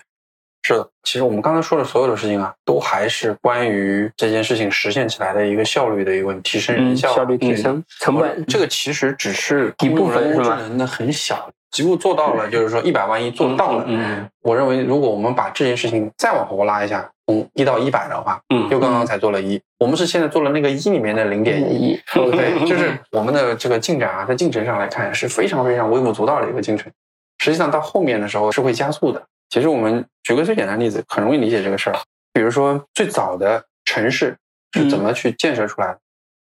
[0.63, 8.45] 是的，其实我们刚才说的所有的事情啊，都还是关于这件事情实现起来的一个效率的一个问题，提升人效，效率提升，成本。
[8.45, 11.51] 这个其实只是一部分，智能的很小。
[11.71, 13.85] 极步做到了，就是说一百万亿做到了。
[13.87, 26.91] 嗯，我认为如果我们把这件事情再往后拉一下，从一到一百的话，嗯，就刚刚才做了一，我们是现在做了那个一里面的零点一，对， 就是我们的这个进展啊，在进程上来看是非常非常微不足道的一个进程。
[27.39, 29.23] 实际上到后面的时候是会加速的。
[29.49, 31.97] 其实我们举个最简单的例子，很容易理解这个事儿。
[32.33, 34.37] 比如说最早的城市
[34.73, 35.99] 是怎么去建设出来的，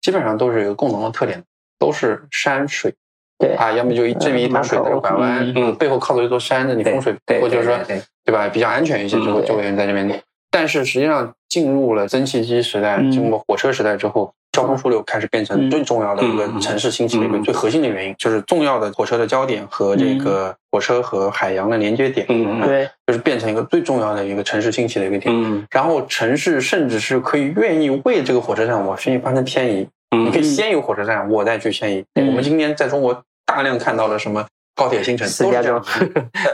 [0.01, 1.43] 基本上都是有一个共同的特点，
[1.79, 2.95] 都是山水。
[3.41, 3.55] 对。
[3.55, 8.01] 啊，要么就这么一条水在这拐弯，嗯，背后靠着一座山，那你风水或者说对。
[8.33, 10.09] 吧，比较安全一些，就会就会有人在这边。
[10.53, 25.35] 但是实际上进入了蒸汽机时代，经过火车时代之后，交通枢纽开始变成最重要的一个城市兴起的一个最核心的原因，就是重要的火车的焦点和这个火车和海洋的连接点，嗯，对，就是变成一个最重要的一个城市兴起的一个点。
[25.35, 32.05] 嗯，然后城市甚至是可以愿意为这个火车站我愿意发生迁移，你可以先有火车站，我再去迁移。
[32.15, 33.21] 我们今天在中国。
[33.51, 35.85] 大量看到了什么高铁新城， 都是这样，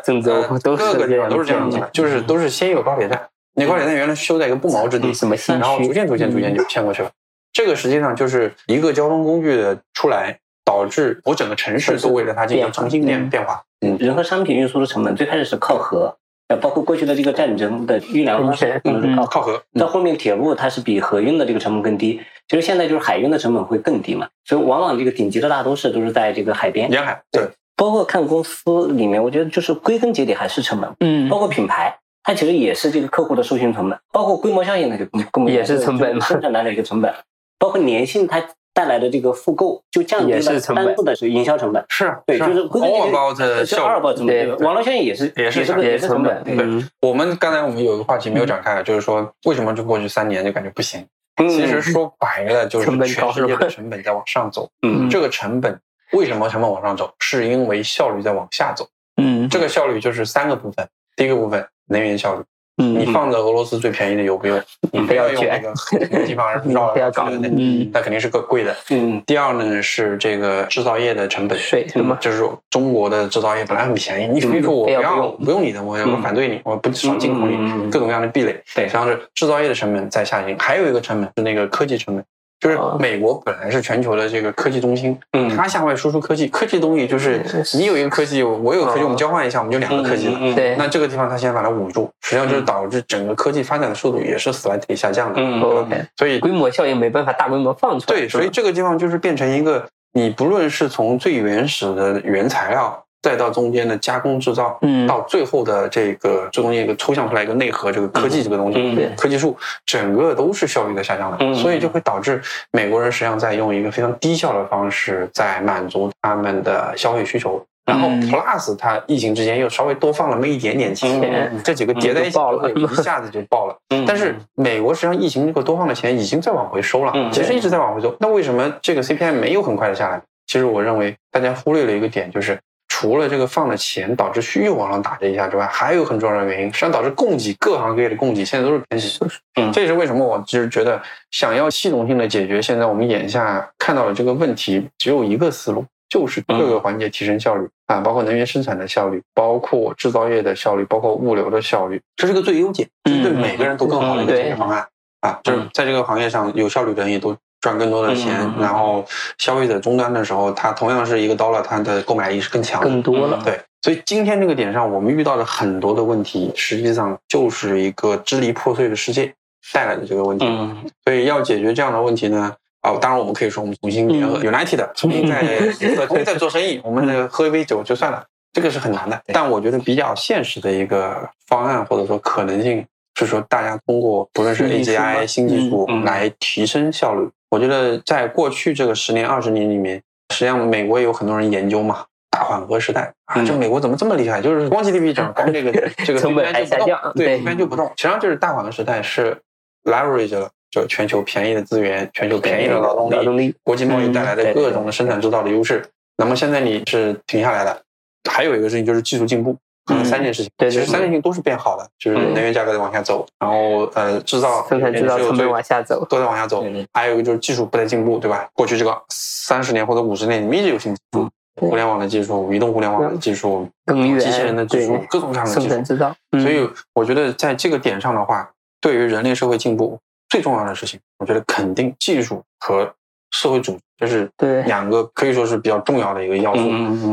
[0.04, 7.10] 郑州各个地方都是这样子的，就是都是先有高铁站，那高铁站原来修在一个不毛之地，什么然后逐渐逐渐逐渐就迁过去了。
[7.52, 13.62] 这个实际上就是一个交通工具的出来，导致我整个城市都为了它进行重新变变化。
[13.80, 16.16] 嗯，人和商品运输的成本最开始是靠河。
[16.48, 18.80] 呃，包括过去的这个战争的运粮方式，
[19.28, 19.60] 靠河。
[19.76, 24.28] 到后面铁路它是比河运的这个成本更低，其实现在就是海运的成本会更低嘛。
[24.44, 26.90] 所以往往这个顶级的大都市都是在这个海边。
[26.90, 27.48] 沿海对。
[27.76, 30.90] 包括看公司里面，我觉得就是归根结底还是成本。
[31.00, 31.28] 嗯。
[31.28, 33.98] 包括品牌，它其实也是这个客户的授权成本。
[34.12, 37.12] 包括规模效应，它就更也是成本，生产来的一个成本。
[37.58, 38.42] 包括粘性，它。
[38.76, 46.44] 带来的这个复购就降低了单次的营销成本，是对，就是二包的效，二包成本，网络效应也是也是也是成本。
[46.44, 46.54] 对，
[47.00, 51.02] 我们刚才我们有一个话题没有展开，就是说为什么就过去三年就感觉不行？
[51.36, 54.70] 其实说白了就是全世界的成本在往上走。
[54.82, 55.80] 嗯，这个成本
[56.12, 57.14] 为什么成本往上走？
[57.18, 58.88] 是因为效率在往下走。
[59.16, 62.42] 嗯，这个效率就是三个部分，第一个部分能源效率。
[62.76, 64.62] 你放着俄罗斯最便宜的油不用，
[64.92, 65.72] 你非要用那个
[66.26, 67.48] 地方绕绕搞的那，
[67.92, 68.76] 那肯定是个贵的。
[68.90, 69.22] 嗯。
[69.26, 71.86] 第二呢是这个制造业的成本税，
[72.20, 78.52] 就是说中国的制造业本来很便宜，你非说我不要不用你的，我我反对你，我不少进口你，各种各样的壁垒。
[78.74, 82.24] 对，实际上是制造业的成本在下行，还有一个成本是那个科技成本。
[82.58, 87.42] 就是美国本来是全球的这个科技中心，嗯，它向外输出科技，科技东西就是
[87.74, 90.54] 你有一个科技，我有科技，我们交换一下，我们就两个科技了。
[90.54, 95.40] 对，那这个地方它先把它捂住，实际上就是导致整个科技发展的速度也是 slightly 下降的。
[95.40, 98.18] 嗯，OK，所以规模效应没办法大规模放出来。
[98.20, 103.02] 对，所以这个地方就是变成一个，你不论是从最原始的原材料。
[103.26, 117.60] 再到中间的加工制造，嗯，到最后的这个最中间一个抽象出来一个内核，这个科技这个东西，科技树整个都是效率在下降的，所以就会导致美国人实际上在用一个非常低效的方式在满足他们的消费需求。
[117.84, 122.38] 然后 Plus 它疫情之间又稍微多放了那么一点点钱，这几个叠在一起，
[122.76, 123.76] 一下子就爆了。
[124.06, 128.14] 但是美国实际上疫情这个多放的钱已经在往回收了，其实一直在往回收。
[128.20, 130.22] 那为什么这个 CPI 没有很快的下来？
[130.46, 132.56] 其实我认为大家忽略了一个点，就是。
[132.98, 139.20] 除了这个放了钱导致需求往上打这一下之外，还有很重要的原因，实际上导致供给各行各业的供给现在都是偏紧。
[139.60, 140.98] 嗯，这也是为什么我其实觉得
[141.30, 154.88] 想要系统性的解决现在我们眼下看到的这个问题，只有一个思路，就是各个环节提升效率啊，包括能源生产的效率，包括制造业的效率，包括物流的效率，这是个最优解，是对每个人都更好的一个解决方案
[155.20, 157.36] 啊，就是在这个行业上有效率的人也都。
[157.66, 159.04] 赚更多的钱，然后
[159.38, 163.42] 消费者终端的时候，它同样是一个 dollar，，它的购买力是更强，更多了。
[163.44, 169.34] 对，所以今天这个点上，我们遇到的很多的问题，实际上就是一个支离破碎的世界
[169.72, 170.46] 带来的这个问题。
[170.48, 175.42] 嗯，所以要解决这样的问题呢，啊，当然我们可以说我们重新联合 United，重新再
[176.06, 179.20] 重新再做生意，我们个喝一杯酒就算了，这个是很难的。
[179.32, 182.86] 但我觉得比较现实的一个方案或者说可能性。
[183.18, 194.40] 是说，大家通过不论是 AGI 新技术来提升效率，我觉得在过去这个十年、二十年里面，实际上美国也有很多人研究嘛，大缓和时代啊，这美国怎么这么厉害？
[194.42, 195.72] 就是光 GDP 涨，光这个
[196.04, 197.86] 这个成本还下降，对，边就不动。
[197.96, 199.36] 实际上就是大缓和时代是
[199.84, 205.84] leverage 了，就全球便宜的资源，全球便宜的劳动劳动力，国际贸易带来的各种的生产制造的优势。
[206.16, 207.80] 那么现在你是停下来了，
[208.28, 209.56] 还有一个事情就是技术进步。
[209.86, 216.64] 可能三件事情，对，其实三件事情都是变好的，就是能源价格在往下走，然后呃制造生产制造成本往下走，都在往下走。
[216.92, 218.48] 还有一个就是技术不断进步，对吧？
[218.52, 226.12] 过去这个三十年或者五十年，你们一直有新技术，互联网的技术、移动互联网的技术、机器人的技术，各种各样的生产制造。
[226.32, 229.96] 所以我觉得在这个点上的话，对于人类社会进步
[230.28, 232.92] 最重要的事情，我觉得肯定技术和。
[233.30, 236.62] 社会主义就是对两个可以说是比较重要的一个要素。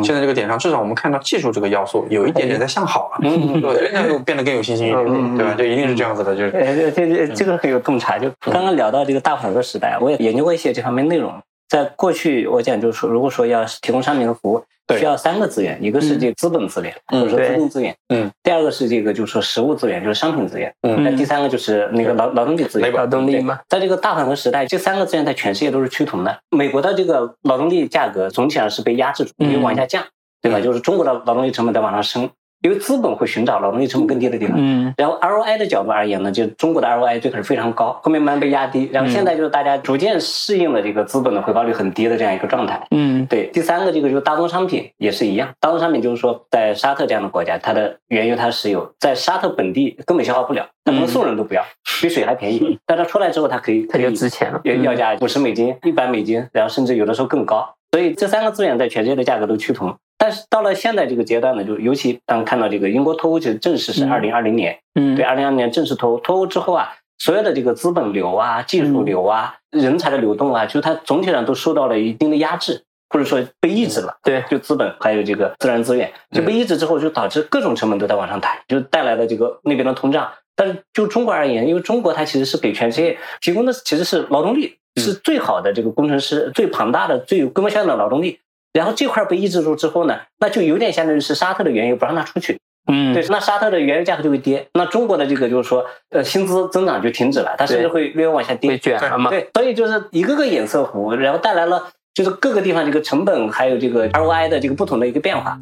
[0.04, 5.54] 现在这个点上，至少我们看到技术这个要素有一点点在向好了，对，人家又变得更有信心一点，对吧？
[5.54, 6.52] 就一定是这样子的，就是。
[6.52, 8.18] 这这这个很有洞察。
[8.18, 11.34] 就刚刚聊到这个大缓和时代，我也研究过一些这方面内容。
[11.74, 14.64] 在过去，我讲就是说，如果说要提供商品和服务。
[14.98, 26.38] 需要三个资源，一个是这个资本资源，或者说资金资源，嗯，第二个是这个就是说实物资源，就是商品资源，嗯，那第三个就是那个劳劳动力资源，劳动力嘛，在这个大反和时代，这三个资源在全世界都是趋同的。
[26.50, 30.04] 美国的这个劳动力价格总体上是被压制住，没有往下降，
[30.42, 30.60] 对吧？
[30.60, 32.30] 就是中国的劳动力成本在往上升。
[32.64, 43.48] 因为资本会寻找劳动力成本更低的地方，嗯，然后 ROI 的角度而言呢，就中国的 ROI 最开始非常高，后面慢慢被压低，然后现在就是大家逐渐适应了这个资本的回报率很低的这样一个状态，嗯，对。
[43.48, 51.62] 第三个这个就是大宗商品也是一样，大宗商品就是说在沙特这样的国家，它的原油、它石油在沙特本地根本消化不了，它能送人都不要，
[52.02, 59.94] 比水还便宜， 但它出来之后它可以它就值钱了，要要价五十美金、一百美金，然后甚至有的时候更高，所以这三个资源在全世界的价格都趋同。
[60.24, 74.16] 但是到了现在这个阶段呢，就尤其当看到这个英国脱欧，其实正式是二零二零年，嗯，对，二零二零年正式脱欧，脱欧之后啊，所有的这个资本流啊、技术流啊、人才的流动啊，就它总体上都受到了一定的压制，或者说被抑制了。
[74.24, 80.32] 对，就资本还有这个自然资源就被抑制之后，就导致各种成本都在往上抬，就带来了这个那边的通胀。
[80.56, 88.40] 但是就中国而言，因为中国它其实是给全世界提供的其实是劳动力，是最好的这个工程师、最庞大的、最有规模效应的劳动力。
[88.74, 92.60] 然后这块被抑制住之后呢，那就有点相当于是沙特的原油不让它出去，
[92.92, 105.58] 嗯，对，那沙特的原油价格就会跌，那中国的这个就是说，呃，薪资增长就停止了，它甚至会略微往下跌，卷了嘛，对，所以就是一个个衍射弧，然后带来了就是各个地方这个成本还有这个 ROI 的这个不同的一个变化。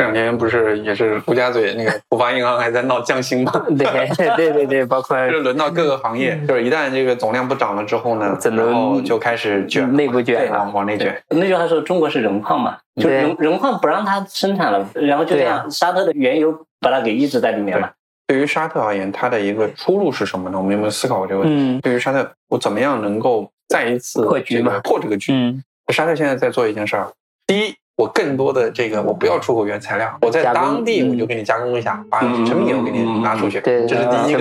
[0.00, 3.52] 这两天不是也是陆家嘴那个浦发银行还在闹降薪吗？
[3.68, 3.86] 对
[4.34, 11.22] 对对对，包括就是轮到各个行业，就是一旦这个总量不涨了之后呢，然后就开始卷，内部卷，往往内卷。
[11.28, 17.92] 那句话说，中国是人矿嘛，就人人矿不让它生产了，然后就这样，沙特的原油把它给抑制在里面了。
[18.26, 20.56] 对于沙特而言，它的一个出路是什么呢？
[20.56, 21.78] 我们有没有思考过这个问题？
[21.82, 24.80] 对于沙特，我怎么样能够再一次破局嘛？
[24.82, 25.60] 破这个局？
[25.92, 27.12] 沙特现在在做一件事儿，
[27.46, 27.74] 第一。
[28.00, 34.40] 我更多的这个，我不要出口原材料，我在当地我就给你加工一下，把成品油给你拿出去，这是第一个。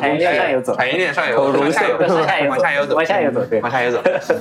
[0.00, 1.96] 产业链上游走，产业链上游，往下游，
[2.50, 4.00] 往下游走，往下游走，对，往下游走。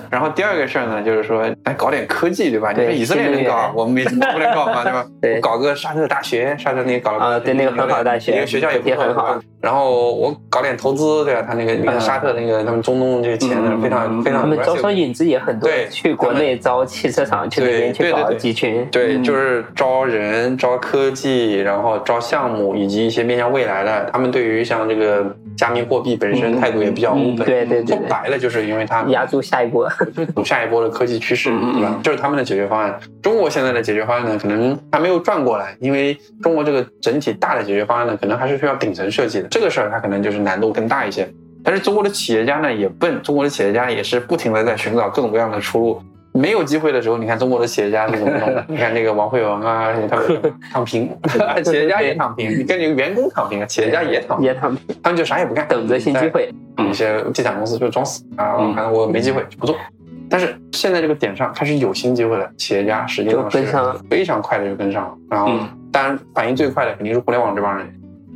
[0.10, 2.72] 然后第二个事儿呢，就是说，哎，搞点科技，对吧？
[2.72, 5.06] 你说以色列能搞，我们没不能搞嘛，对吧？
[5.22, 9.40] 对，搞个沙特大学，沙特那个搞了啊，对，那个很好的大学，那个学校也也很好。
[9.62, 11.44] 然后我搞点投资，对吧？
[11.48, 14.42] 他那个那个沙特那个他们中东这个钱呢，非常非常。
[14.42, 19.36] 他们招商引资也很多，对，去国内招汽车厂，去那边去搞集群，对，就。
[19.36, 24.10] 就是招人、招科技，然后招项目，以及一些面向未来的。
[24.14, 25.26] 他们对于像这个
[25.58, 27.36] 加密货币本身态度也比较 open。
[27.36, 27.98] 对对对。
[27.98, 29.90] 说白了，就是因为他压住下一波，
[30.34, 32.00] 赌下一波的科技趋势，对吧？
[32.02, 32.98] 这是他们的解决方案。
[33.22, 39.50] 中国现在的解决方案呢，可能还没有转过来，因为中国这个整体大的解决方案呢，可能还是需要顶层设计的。
[39.50, 41.28] 这个事儿它可能就是难度更大一些。
[41.62, 46.02] 但是中国的企业家呢也笨，中国的企业家也是不停的在寻找各种各样的出路。
[46.36, 48.66] 没有机会的时候，你看中国的企业家是怎么弄的？
[48.70, 51.10] 你看那个王慧文啊，他们 躺平，
[51.64, 56.54] 企业家也躺平，你跟你员工躺平，企业家也躺也躺平，他们就啥也不干，等着新机会。
[56.90, 59.76] 一些地产公司就装死啊，反正我没机会就不做。
[60.30, 63.66] 但是现在这个点上，它是有新机会的，企业家实际上是
[64.10, 65.18] 非常快的就跟上了。
[65.30, 65.52] 然后，
[65.92, 67.88] 当然反应最快的肯定是互联网这帮人。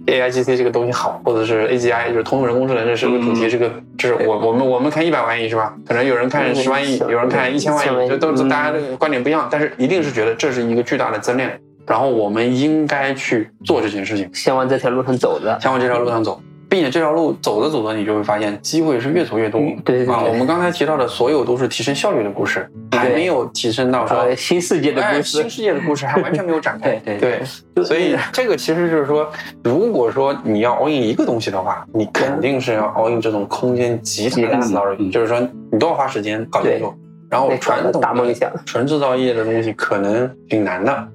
[0.08, 5.74] A I G C 这个东西好，或者是 A G I 就是通用人工智能这是个主题，这个就是我我们我们看一百万亿是吧？
[5.86, 11.50] 可能有人看十万亿，有人看一千万亿，就都是大家的观点不一样，但是一定是觉得这是一个巨大的增量，
[11.86, 16.42] 然后我们应该去做这件事情，先往这条路上走的，先往这条路上走。
[16.70, 19.60] 并且这条路走着走着，你就会发现机会是越走越多。
[19.60, 27.02] 啊，对对对我们刚才提到的所有都是提升效率的故事，还没有提升到说呃，新世界的哎故事新，世界的故事还完全没有展开。
[27.04, 29.30] 对对，所以这个其实就是说，
[29.64, 35.40] 如果说你要 all in 一个东西的话，你肯定是要 all in 这种空间极大的 story，就是说
[35.72, 36.94] 你都要花时间搞清楚。
[37.30, 41.08] 然后传统的大梦想纯制造业的东西可能挺难的。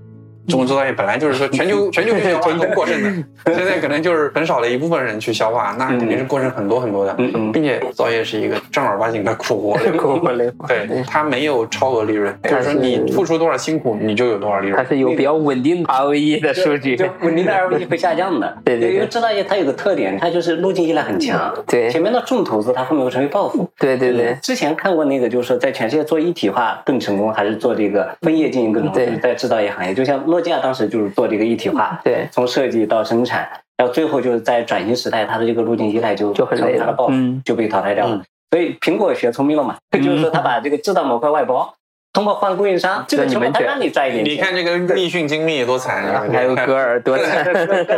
[0.48, 3.10] 中国制造业本来就是说全球 全球去消化都过剩的，
[3.54, 7.14] 现在可能就是很少的一部分人去消化，那肯定是过剩很多很多的，
[7.52, 9.74] 并且制造业是一个正儿八经的苦活。
[9.96, 14.76] 苦活累活，对，它没有超额利润，就是说你付出多少辛苦，你就有多少利润。
[14.76, 18.56] 它是有比较稳定的 ROE 的数据，就稳定的 ROE 会下降的。
[18.64, 18.94] 对对对。
[18.94, 21.54] 因为制造业它有个特点，它就是路径依赖很强。
[21.66, 21.88] 对。
[21.90, 23.68] 前面的重投资，它后面会成为报复。
[23.78, 29.04] 对对对，之前看过那个，就是说在全世界做一体化更成功，还是做这个分业经营更成功？
[29.04, 38.16] 对在制造业行业，就像诺基亚当时就是做这个一体化，对从设计到生产，然后最后就是在转型时代，它的这个路径依赖就就很累了成为它的报复，嗯就被淘汰掉了。
[38.16, 41.74] 嗯所以苹果学聪明了嘛，就是说它把这个制造模块外包，
[42.12, 44.34] 通过换供应商，这个成本它让你赚一点钱。
[44.34, 46.24] 你看这个立讯精密多惨啊！
[46.32, 47.44] 还有歌尔多惨，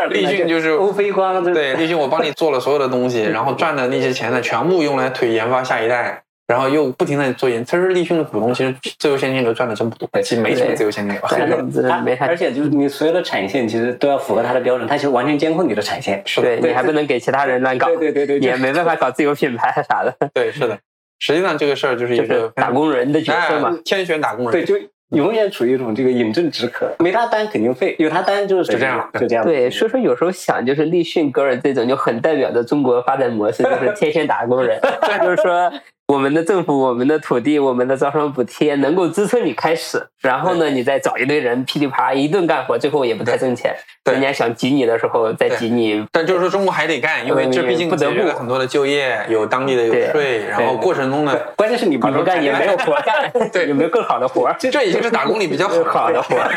[0.08, 7.64] 立讯就是欧菲光，对，立讯我帮你做了所有的东西，然后赚的那些钱呢，全部用来推研发下一代，然后又不停的做研。
[7.64, 11.22] 其实立讯的股东其实自由现金流赚的真不多，其实没什么自由现金流。
[11.28, 16.22] 对对它没而且就是你所有的产线其实都要符合它的标准，它其实完全监控你的产线。
[16.24, 20.78] 是的，对你还不能给其他人乱搞，对对对也没办法搞自由品牌啥的，对，是的。
[21.18, 23.80] 实际上这个事儿就是一就是个打工人的角色嘛哎。
[23.84, 24.52] 天选打工人。
[24.52, 24.74] 对，就
[25.10, 29.44] 永远处于一种这个饮鸩止渴，没他单肯定废，有他单就是就这样就这样。
[29.44, 34.78] 对，所以说有时候想，就是立讯、格尔这种就很代表着中国发展模式，就是天选打工人，
[35.22, 35.72] 就是说
[36.06, 43.74] 我们的政府、我们的土地、我们的招商补贴能够支撑你开始，然后呢，你再找一堆人噼里啪啦一顿干活，最后也不太挣钱。
[44.04, 54.54] 对人家想挤你的时候再挤你，但就是说中国还得干，因为这毕竟不得不很多的就业，有当地的有税，然后过程中呢，关键是你你不干也没有活干，对有没有更好的活儿？
[54.60, 56.48] 这已经是打工里比较好的活儿。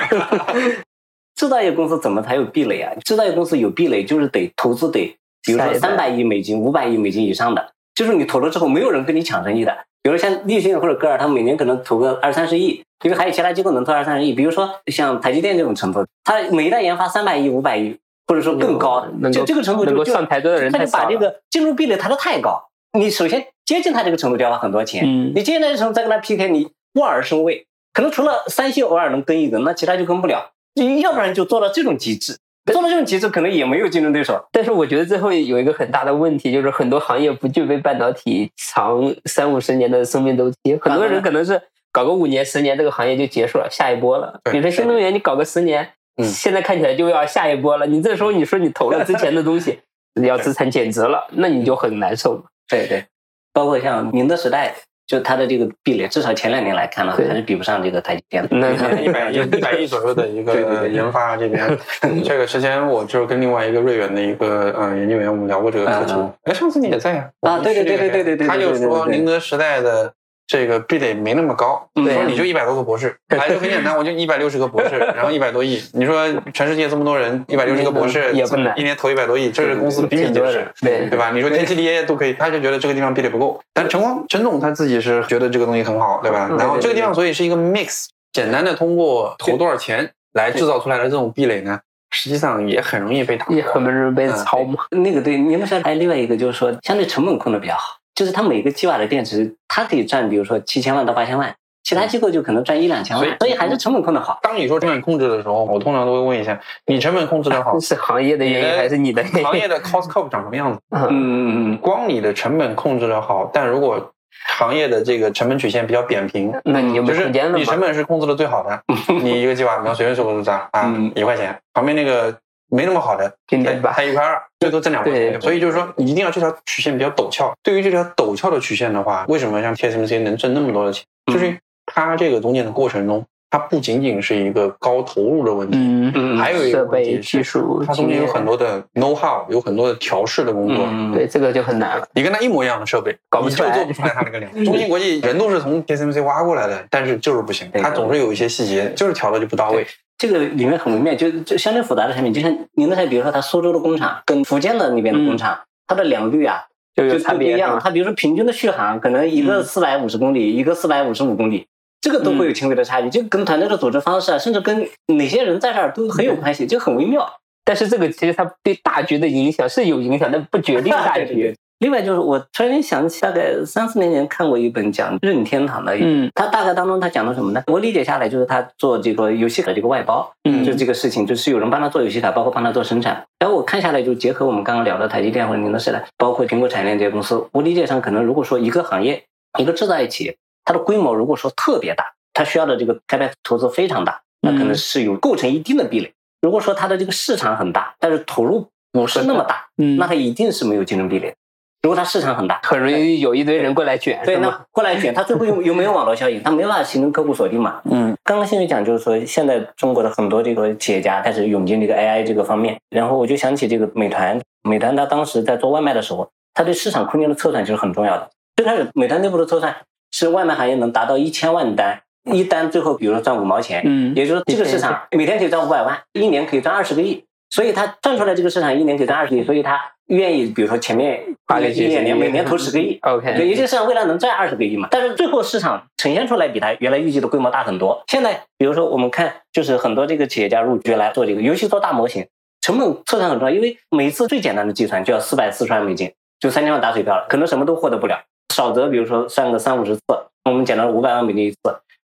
[1.36, 2.91] 制造业公司怎么才有壁垒啊？
[3.04, 9.78] 制造业公司有壁垒，就是得投资得，比如说三百亿美金、五百亿美金以上的，就是你投了之后，没有人跟你抢生意的。
[10.02, 14.32] 比如像立讯或者歌尔，他们每年可能投个二三十亿，因为还有其他机构能投二三十亿。
[14.32, 20.80] 比如说像台积电这种程度，它每一代研发三百亿、五百亿，或者说更高就这个程度就上台桌的人他。
[20.80, 22.70] 就把这个进入壁垒抬得太高。
[22.97, 27.68] 你首先接近他这个程度就要花很多钱，嗯你接近他这个程度再跟他 PK，你望而生畏。
[27.91, 30.52] 可能除了三星偶尔能跟一跟，那其他就跟不了。
[30.76, 32.38] 你要不然就做到这种极致，
[32.74, 34.43] 做到这种极致，可能也没有竞争对手。
[34.51, 41.61] 但是我觉得最后有一个很大的问题，就是很多行业不具备半导体长三五十年的生命周期，很多人可能是
[41.91, 44.39] 搞个五年十年，这个行业就结束了，下一波了。
[44.51, 47.86] 比如说新能源，你搞个十年，嗯现在看起来就要下一波了。
[47.86, 49.80] 你这时候你说你投了之前的东西，
[50.22, 52.43] 要资产减值了，那你就很难受。
[52.67, 53.05] 对对，
[53.53, 54.76] 包括像宁德时代，
[55.10, 58.55] 就它的这个壁垒，至少前两年来看呢，还是比不上这个台积电的。
[58.57, 61.68] 那一百亿一百亿左右的一个研发这边，
[62.24, 66.14] 这个之前我就是跟另外一个瑞远的一个呃研究员，我们聊过这个课题。
[66.43, 67.28] 哎，上次你也在呀？
[67.41, 70.14] 啊对对对对对对对他就说宁德时代的
[70.50, 75.80] 这个壁垒没那么高，对说你就一百多个博士，来就很简单，我就一百六十个博士，然后一百多亿。
[75.93, 80.68] 你说全世界这么多人，一百六十个博士也不难一年投一百多亿，这是公司比比皆是。
[80.82, 81.30] 对对吧？
[81.32, 83.62] 你说天齐锂都可以，他就觉得这个地方壁垒不够。
[83.76, 86.47] 但陈光陈总他自己是觉得这个东西很好，对吧？
[86.50, 91.80] 嗯然后这个地方所以是一个 mix，简单的通过投多少钱来制造出来的这种壁垒呢，
[92.10, 93.45] 实际上也很容易被打。
[93.50, 94.84] 也很容易被操嘛。
[94.89, 101.55] 那个对，宁德时代还有另外一个就是说，相对成本控制比较好，就是它每个 G 瓦的电池，它可以赚，比如说七千万到八千万，
[101.86, 104.38] 其他机构就可能赚一两千万所以，还是成本控的好。
[104.43, 109.24] 当你说成本控制的时候，我通常都会问一下，你成本控制的好， 是行业的原因还是你的？
[109.24, 110.82] 行业的 cost curve 长什么样子？
[110.89, 114.11] 嗯，嗯嗯嗯，光你的成本控制的好，但如果
[114.57, 117.80] 行业的这个成本曲线比较扁平，那你就是你成。
[117.80, 118.84] 本是控制的最好的，
[119.24, 122.38] 你一个 G 瓦，比方随便说个数字啊，一块钱，旁边那个
[122.70, 125.41] 没那么好的，零点八才一块二，最多挣两块钱。
[125.41, 127.51] 所以就是说，你一定要这条曲线比较陡峭。
[127.63, 131.03] 对于这条陡峭的曲线的话，为什么像 TSMC 能挣那么多的钱？
[131.28, 131.55] 嗯就是
[131.86, 140.86] 它这个中间的过程中，它不仅仅是一个高投入的问题，嗯，嗯还有一个问题是技术它中间有很多的 know how，有很多的调试的工作。
[140.88, 142.07] 嗯对，这个就很难了。
[142.13, 144.51] 你跟它一模一样的设备，搞不出来做不出来它那个量。
[144.65, 149.86] 中芯国际人都是从 TSMC 挖过来的，但是就是不行，对它总是有一些细节，就是调的就不到位。
[150.20, 155.57] 这个里面很微妙，就就相对复杂的产品，就像宁德时代，比如说它苏州的工厂跟福建的那边的工厂，
[155.88, 157.80] 它的良率啊就有差别一样。
[157.82, 161.65] 它比如说平均的续航，可能一个嗯四百五十公里，一个四百五十五公里，
[162.01, 167.26] 这个都会有轻微的差距，就跟团队的组织方式啊，甚至跟哪些人在这儿都很有关系，就很微妙。
[167.63, 171.55] 但是这个其实它对大局的影响是有影响，但不决定 大局。
[171.80, 177.63] 另外就是我突然间想起，大概三四年前看过一本讲任天堂的，嗯，他大概当中他讲的什么呢？
[177.67, 183.25] 我理解下来就是他做这个游戏的这个外包，嗯就这个事情，就是有人帮他做游戏卡，包括帮他做生产。
[183.39, 189.23] 然后我看下来，就结合我们刚刚聊的台积电或者宁德时代，包括苹果产业链这些公司，我理解上可能如果说一个行业
[189.57, 192.03] 一个制造业企业，它的规模如果说特别大，
[192.34, 196.11] 它需要的这个开发投资非常大，那可能是有构成一定的壁垒。
[196.41, 201.36] 如果说它的这个市场很大，但是投入不是那么大，嗯那它一定是没有竞争壁垒的。
[201.82, 204.49] 如果它市场很大，很容易有一堆人过来卷，对，吗？
[204.49, 207.82] 那过来卷，它最后又又没有网络效应，它没办法形成客户锁定嘛。
[207.89, 218.30] 嗯，刚刚新宇讲就是说，现在中国的很多这个企业家开始涌进这个 AI 这个方面，然后我就想起这个美团，美团它当时在做外卖的时候，它对市场空间的测算就是很重要的。
[218.57, 219.73] 最开始美团内部的测算
[220.11, 233.00] 是外卖行业能达到一千万单，一单最后比如说赚五毛钱，嗯，也就是说这个市场每天可以赚五百万，一年可以赚二十个亿，所以他赚出来这个市场一年可以赚二十个亿，所以他愿意比如说前面八个亿两年每年投十个亿。
[233.02, 238.04] OK，对，有些市场未来能赚二十个亿嘛，但是最后市场呈现出来比他原来预计的规模大很多。
[238.08, 242.28] 现在比如说我们看，就是很多这个企业家入局来做这个，尤其做大模型，
[242.62, 248.20] 成本测算很重要，因为每次最简单的计算就要四百四十万美金，就三千万打水漂了，可能什么都获得不了。
[248.54, 250.02] 少则比如说算个三五十次，
[250.45, 251.58] 我们简单五百万美金一次，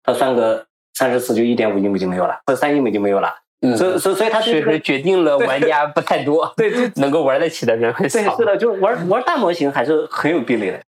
[0.04, 3.34] 他算个三十次就一点五亿美金没有了，或者三亿美金没有了。
[3.62, 8.20] 嗯所以所以所以他确这个实决定了玩家不太多，对对 能够玩得起的人很少。
[8.38, 10.80] 对是的，就是玩玩大模型还是很有壁垒的。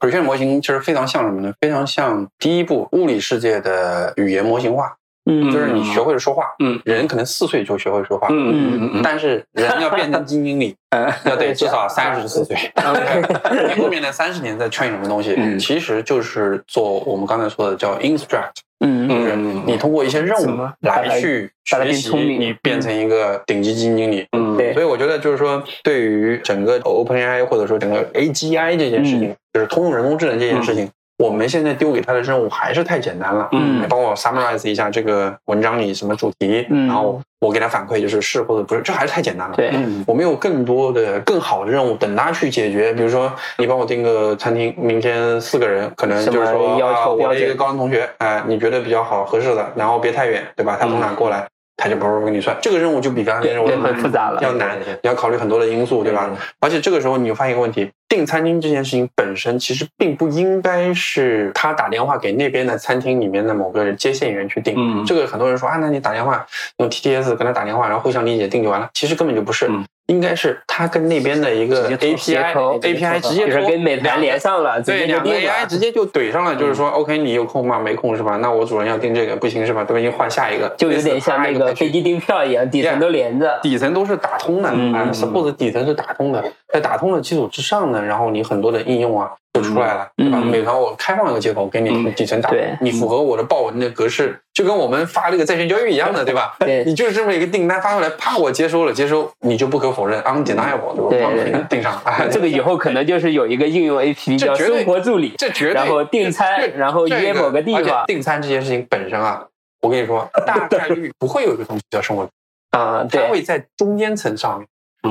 [0.00, 1.52] Pre-train 模型其实非常像什么呢？
[1.60, 4.96] 非常像第一步物理世界的语言模型化，
[5.30, 6.44] 嗯，就是你学会了说话。
[6.58, 10.74] 嗯人可能四岁就学会说话，嗯嗯嗯嗯但是人要变成基金经理，
[11.24, 12.56] 要得至少三十四岁。
[13.74, 18.50] 你后面的三十年在 train 什么东西，嗯其实就是做我们刚才说的叫 instruct，
[18.84, 24.26] 嗯就是嗯你通过一些任务来去学习，变聪明你变成一个顶级基金经理。
[24.32, 30.88] 嗯对所以我觉得就是说，对于整个 OpenAI 或者说整个 AGI 这件事情，就是通用人工智能这件事情，
[31.22, 33.48] 我们现在丢给他的任务还是太简单了。
[33.52, 39.54] 嗯你帮我 summarize 一下这个文章里什么主题，嗯然后我给他反馈就是是或者不是，这还是太简单了。
[39.54, 42.92] 对，嗯我们有更多的、更好的任务等他去解决。
[42.92, 50.76] 比如说，你帮我订个餐厅，明天四个人，可能就是说要求啊，我的一个高中同学，哎、你觉得比较好合适的，然后别太远，对吧？
[50.80, 51.46] 他从哪过来，
[51.76, 52.56] 他就不是跟你算。
[52.62, 56.30] 这个任务就比刚才那任务对很复杂了要难你要考虑很多的因素，对吧？
[56.60, 64.74] 而且这个时候你就发现一个问题，订餐厅这件事情本身其实并不应该是他打电话给那边的餐厅里面的某个接线员去订。
[64.76, 66.46] 嗯这个很多人说啊，那你打电话
[66.78, 68.88] 用 TTS 跟他打电话，然后互相理解订就完了。
[68.94, 77.78] 其实根本就不是，嗯应该是他跟那边的一个直接做接 API 口 API 直接就是跟美团连上了，直对，接就两个 AI 直接就怼上了，就是说，OK，你有空吗？
[77.78, 78.36] 没空是吧？
[78.38, 79.84] 那我主人要订这个，不行是吧？
[79.84, 83.58] 都已经换下一个，就有点像那个飞机订票一样，底层都连着。
[83.62, 90.38] 底层都是打通的，啊嗯嗯，suppose 底层是打通的，在打通的基础之上呢，然后你很多的应用啊就出来了，对吧？
[90.42, 96.56] 嗯美团我开放一个接口给你嗯底层打对，你符合我的报文的格式，就跟我们发这个在线交易一样的，对吧？
[96.58, 101.66] 对你就是这么一个订单发过来，啪，我接收了，接收你就不可否认，undeniable，对吧？
[101.68, 109.44] 订上，啊 这个以后可能就是有一个应用 APP 叫生活助理，这绝对然后订餐，然后约某个地方订餐这件事情本身啊，
[109.82, 112.22] 我跟你说，大概率不会有一个东西叫生活，
[112.70, 114.66] 啊，它对，会在中间层上面。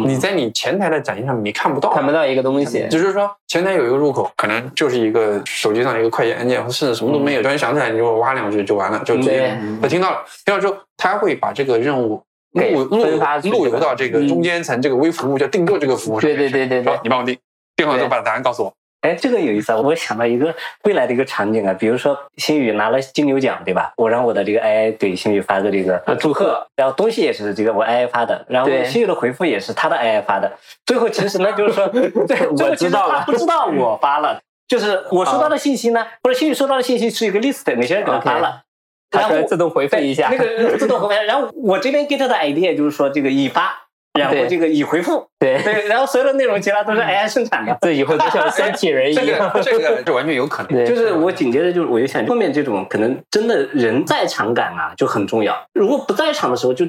[0.06, 2.88] 你在你前台的展现上面你看不到，看不到一个东西。
[2.90, 7.42] 就是说前台有一个入口，可能就是一个手机上一个快捷按键，或甚至什么都没有。
[7.42, 12.24] 突然想起来，你就挖两句就完了，就直接对他听到了，听到之后，他会把这个任务
[12.54, 13.06] 给路路
[13.52, 16.38] 路由到这个嗯中间层这个微服务叫订购这个服务上对。
[16.38, 17.38] 对对对对说，你帮我订，
[17.76, 18.74] 订好之后把答案告诉我。
[19.02, 19.78] 哎，这个有意思啊！
[19.78, 23.92] 我想到一个未来的一个场景啊，比如说星宇拿了金牛奖，对吧？
[23.98, 30.52] 我让我的这个 AI 给星宇发个这个啊祝贺，然后东西也是这个我 AI 发的，然后对星宇的回复也是他的 AI 发的。
[30.86, 31.88] 最后其实呢，就是说，
[32.28, 38.62] 对，我知道了他不知道我 发了，就是我收到的信息呢，或者星宇收到的信息是一个 list，哪些人给他发了。
[39.10, 40.38] 它然后会自动回复一下那。
[40.38, 43.78] 个自动回复，然后我这边 get 的 idea 就是说这个已发，
[44.14, 47.78] 然后这个已回复，对，对，然后所有的内容其他都是 AI 生产的。
[47.82, 49.50] 这以后就像三体人一这样。
[49.52, 50.72] 个这个这完全有可能。
[50.74, 55.56] 对，就是我紧接着就是我就想，后面这种可能真的人在场感啊就很重要。
[55.74, 56.86] 如果不在场的时候，就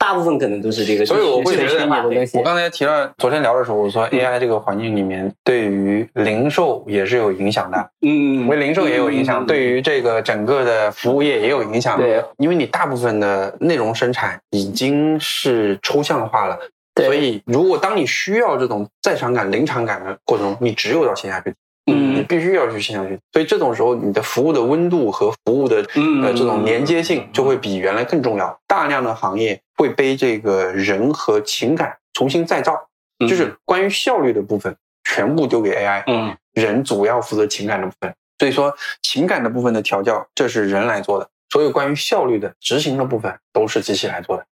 [0.00, 11.98] 大部分可能都是这个，所以我会觉得虚拟的东西我刚才提到，昨天聊的时候，我说 AI 这个环境里面对于零售也是有影响的，嗯，为零售也有影响，嗯对于这个整个的服务业也有影响。
[11.98, 16.58] 对，因为你大部分的内容生产已经是抽象化了，
[16.94, 17.04] 对。
[17.04, 21.54] 所以如果当你需要这种在场感、临场感的过程中，你只有到线下去。
[21.92, 23.18] 嗯你必须要去线下去。
[23.32, 28.58] 所以这种时候，你的服务的温度和服务的嗯呃这种连接性就会比原来更重要。
[28.66, 32.74] 大量的行业会被这个人和情感重新再造，
[33.18, 38.14] 嗯就是关于效率的部分全部丢给 AI，嗯人主要负责情感的部分。
[38.38, 44.46] 所以说，情感的部分的调教，这是人来做的；所有关于效率的执行的部分，都是机器来做的。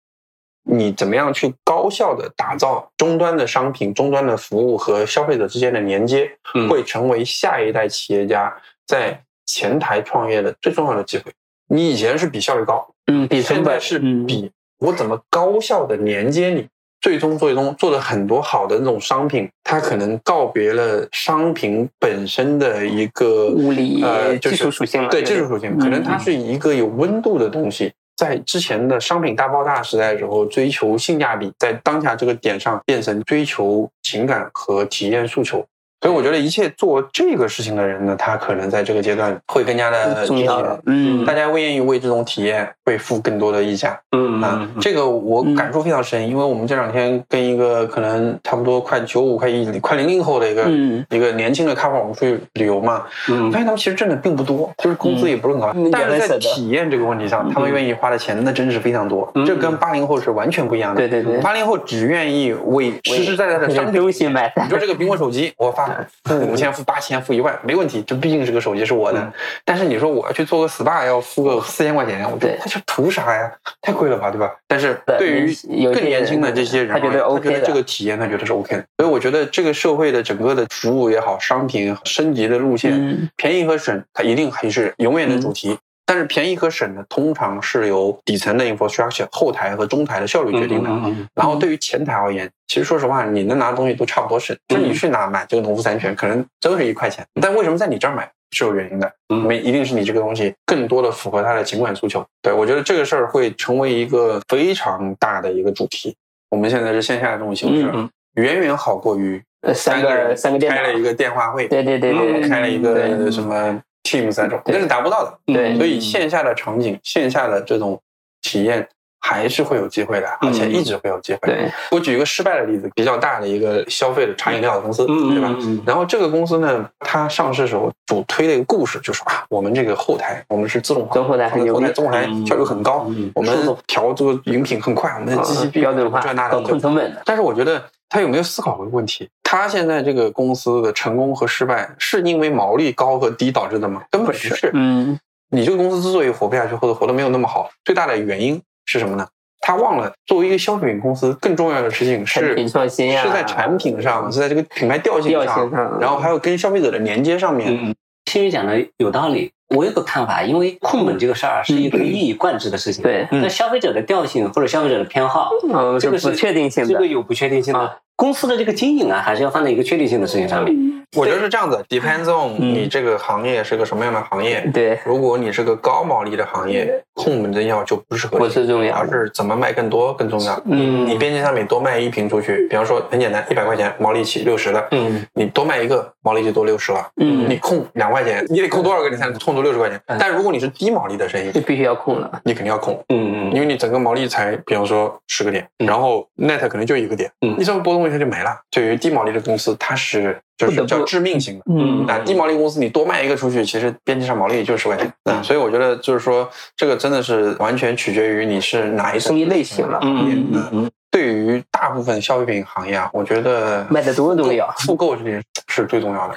[0.66, 8.52] 你怎么样去高效的打造终端的商品、终端的服务和消费者之间的连接，嗯会成为下一代企业家
[8.86, 11.24] 在前台创业的最重要的机会。
[11.68, 16.66] 你以前是比效率高，嗯，比成本现在是嗯比我怎么高效的连接你，
[17.00, 27.92] 最终最终做的很多好的那种商品，它可能告别了商品本身的一个物理呃就是技术属性了对技术属性，嗯可能它是一个有温度的东西。
[28.16, 35.66] 在之前的商品大爆炸时代的时候，追求性价比，在当下这个点上变成追求情感和体验诉求。
[36.04, 61.00] 所以我觉得一切做这个事情的人呢，他可能在这个阶段会更加的重要了，嗯大家会愿意为这种体验会付更多的溢价嗯啊，这个我感触非常深，因为我们这两天跟一个可能差不多快九五、快一、快零零后的一个、嗯一个年轻的咖啡我们出去旅游嘛，嗯发现他们其实挣的并不多，就是工资也不是很高，嗯但是在体验这个问题上，他们愿意花的钱那真是非常多，嗯这跟八零后是完全不一样的。
[61.00, 65.86] 对对对，八零后只愿意为实实在在的商品买单你说这个苹果手机，我发
[66.24, 69.20] 付五千、付八千、付一万没问题，这毕竟是个手机是我的。
[69.20, 69.32] 嗯
[69.64, 73.50] 但是你说我要去做个 SPA 要付个四千块钱，我觉得对他这图啥呀？
[73.80, 74.52] 太贵了吧，对吧？
[74.68, 75.54] 但是对对于
[75.92, 78.84] 更年轻的这些人他觉得 OK 的这个体验他觉得是 OK 的。
[78.98, 85.78] 所以我觉得这个社会的整个的服务也好，商品升级的路线，嗯便宜和省，它一定还是永远的主题。
[86.06, 90.90] 但是便宜和省呢，通常是由底层的 infrastructure 后台和中台的效率决定的。
[90.90, 102.24] 嗯然后对于前台而言，其实说实话，你能拿的东西都差不多省，就是你去哪买这个农夫山泉，可能都是一块钱，但为什么在你这儿买是有原因的，嗯没一定是你这个东西更多的符合他的情感诉求。
[102.42, 106.14] 对我觉得这个事儿会成为一个非常大的一个主题。
[106.50, 115.38] 我们现在是线下的这种形式，嗯远远好过于呃三个人三个电，开了一个电话会，对对对对，嗯开了一个什么 Teams 那种，对那是达不到的。
[115.46, 118.00] 对所以线下的场景、线下的这种
[118.42, 118.88] 体验
[119.26, 121.38] 还是会有机会的，而且一直会有机会。
[121.46, 125.56] 对，我举一个失败的例子，比较大的一个消费的茶饮料的公司，嗯对吧？
[125.60, 133.56] 嗯然后这个公司呢，它上市的时候主推的一个故事就是啊，我们这个后台我们是自动化，中后台很牛逼后台效率很高，嗯我们
[133.86, 139.26] 调这个饮品很快，我们的机器啊标准化赚大的可控成本，但是我觉得他有没有思考过一个问题？
[139.42, 144.02] 他现在这个公司的成功和失败，是因为毛利高和低导致的吗？
[144.10, 144.70] 根本不是。
[144.74, 145.18] 嗯
[145.50, 149.26] 你这个公司之所以活不下去或者活得没有那么好，最大的原因是什么呢？
[149.60, 157.70] 他忘了作为一个消费品公司，更重要的事情是产品创新啊是在产品上，是在这个品牌调性上，性上然后还有跟消费者的连接上面。
[157.72, 157.94] 嗯，
[158.30, 159.50] 心宇讲的有道理。
[159.68, 163.02] 我有个看法，因为控本这个事儿啊是一个一以贯之的事情。
[163.02, 167.96] 对嗯那消费者的调性或者消费者的偏好，嗯，这个是是不确定性的这个，有不确定性的啊。
[168.16, 170.74] 公司的这个经营啊，还是要放在一个确定性的事情上面。
[171.16, 174.68] 我觉得是这样子，depends on 嗯你这个行业是个什么样的行业。
[174.72, 180.60] 对，如果你是个高毛利的行业，控本真要就不是核不心，是重要，而是怎么卖更多更重要。
[180.66, 187.08] 嗯你边际上面多卖一瓶出去，比方说很简单，一百块钱毛利起六十的，嗯你多卖一个毛利就多六十了。
[187.16, 190.00] 嗯你控两块钱，你得控多少个你才能控出六十块钱？
[190.06, 198.56] 嗯但如果你是低毛利的生意，你必须要控了，你肯定要控，嗯嗯因为你整个毛利才，比方说十个点，嗯然后 net 可能就一个点，嗯你这么波动一下就没了。
[198.70, 201.64] 对于低毛利的公司，它是就是叫致命性的。
[201.68, 205.12] 嗯那低毛利公司你多卖一个出去，其实边际上毛利也就十块钱。
[205.24, 216.36] 啊，所以我觉得就是说，这个真的是完全取决于你是哪一种生意类型了，嗯嗯嗯对于大部分消费品行业啊，我觉得卖的多重要复购这件事是最重要的。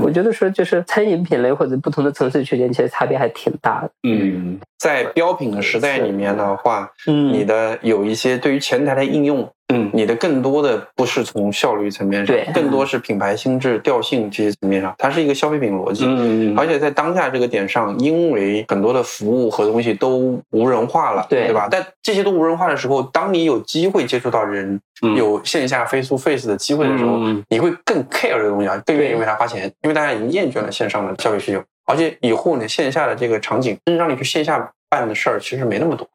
[0.00, 3.90] 我觉得说就是餐饮品类或者不同的城市区间，其实差别还挺大的。
[4.04, 9.90] 嗯在标品的时代里面的话，嗯你的有一些对于前台的应用，嗯。
[9.92, 16.04] 你的更多的不是从效率层面上对，更多是品牌心智、调性这些层面上，它是一个消费品逻辑。
[16.06, 21.46] 嗯而且在当下这个点上，因为很多的服务和东西都无人化了，对。
[21.46, 21.68] 对吧？
[21.70, 25.16] 但这些都无人化的时候，当你有机会接触到人，嗯。
[25.16, 36.06] 有线下 face to face 的机会的时候，嗯你会更 care 这个东西啊，更愿意为它花钱，因为大家已经厌倦了线上的消费需求，而且以后呢，线下的这个场景，真正让你去线下办的事儿其实没那么多。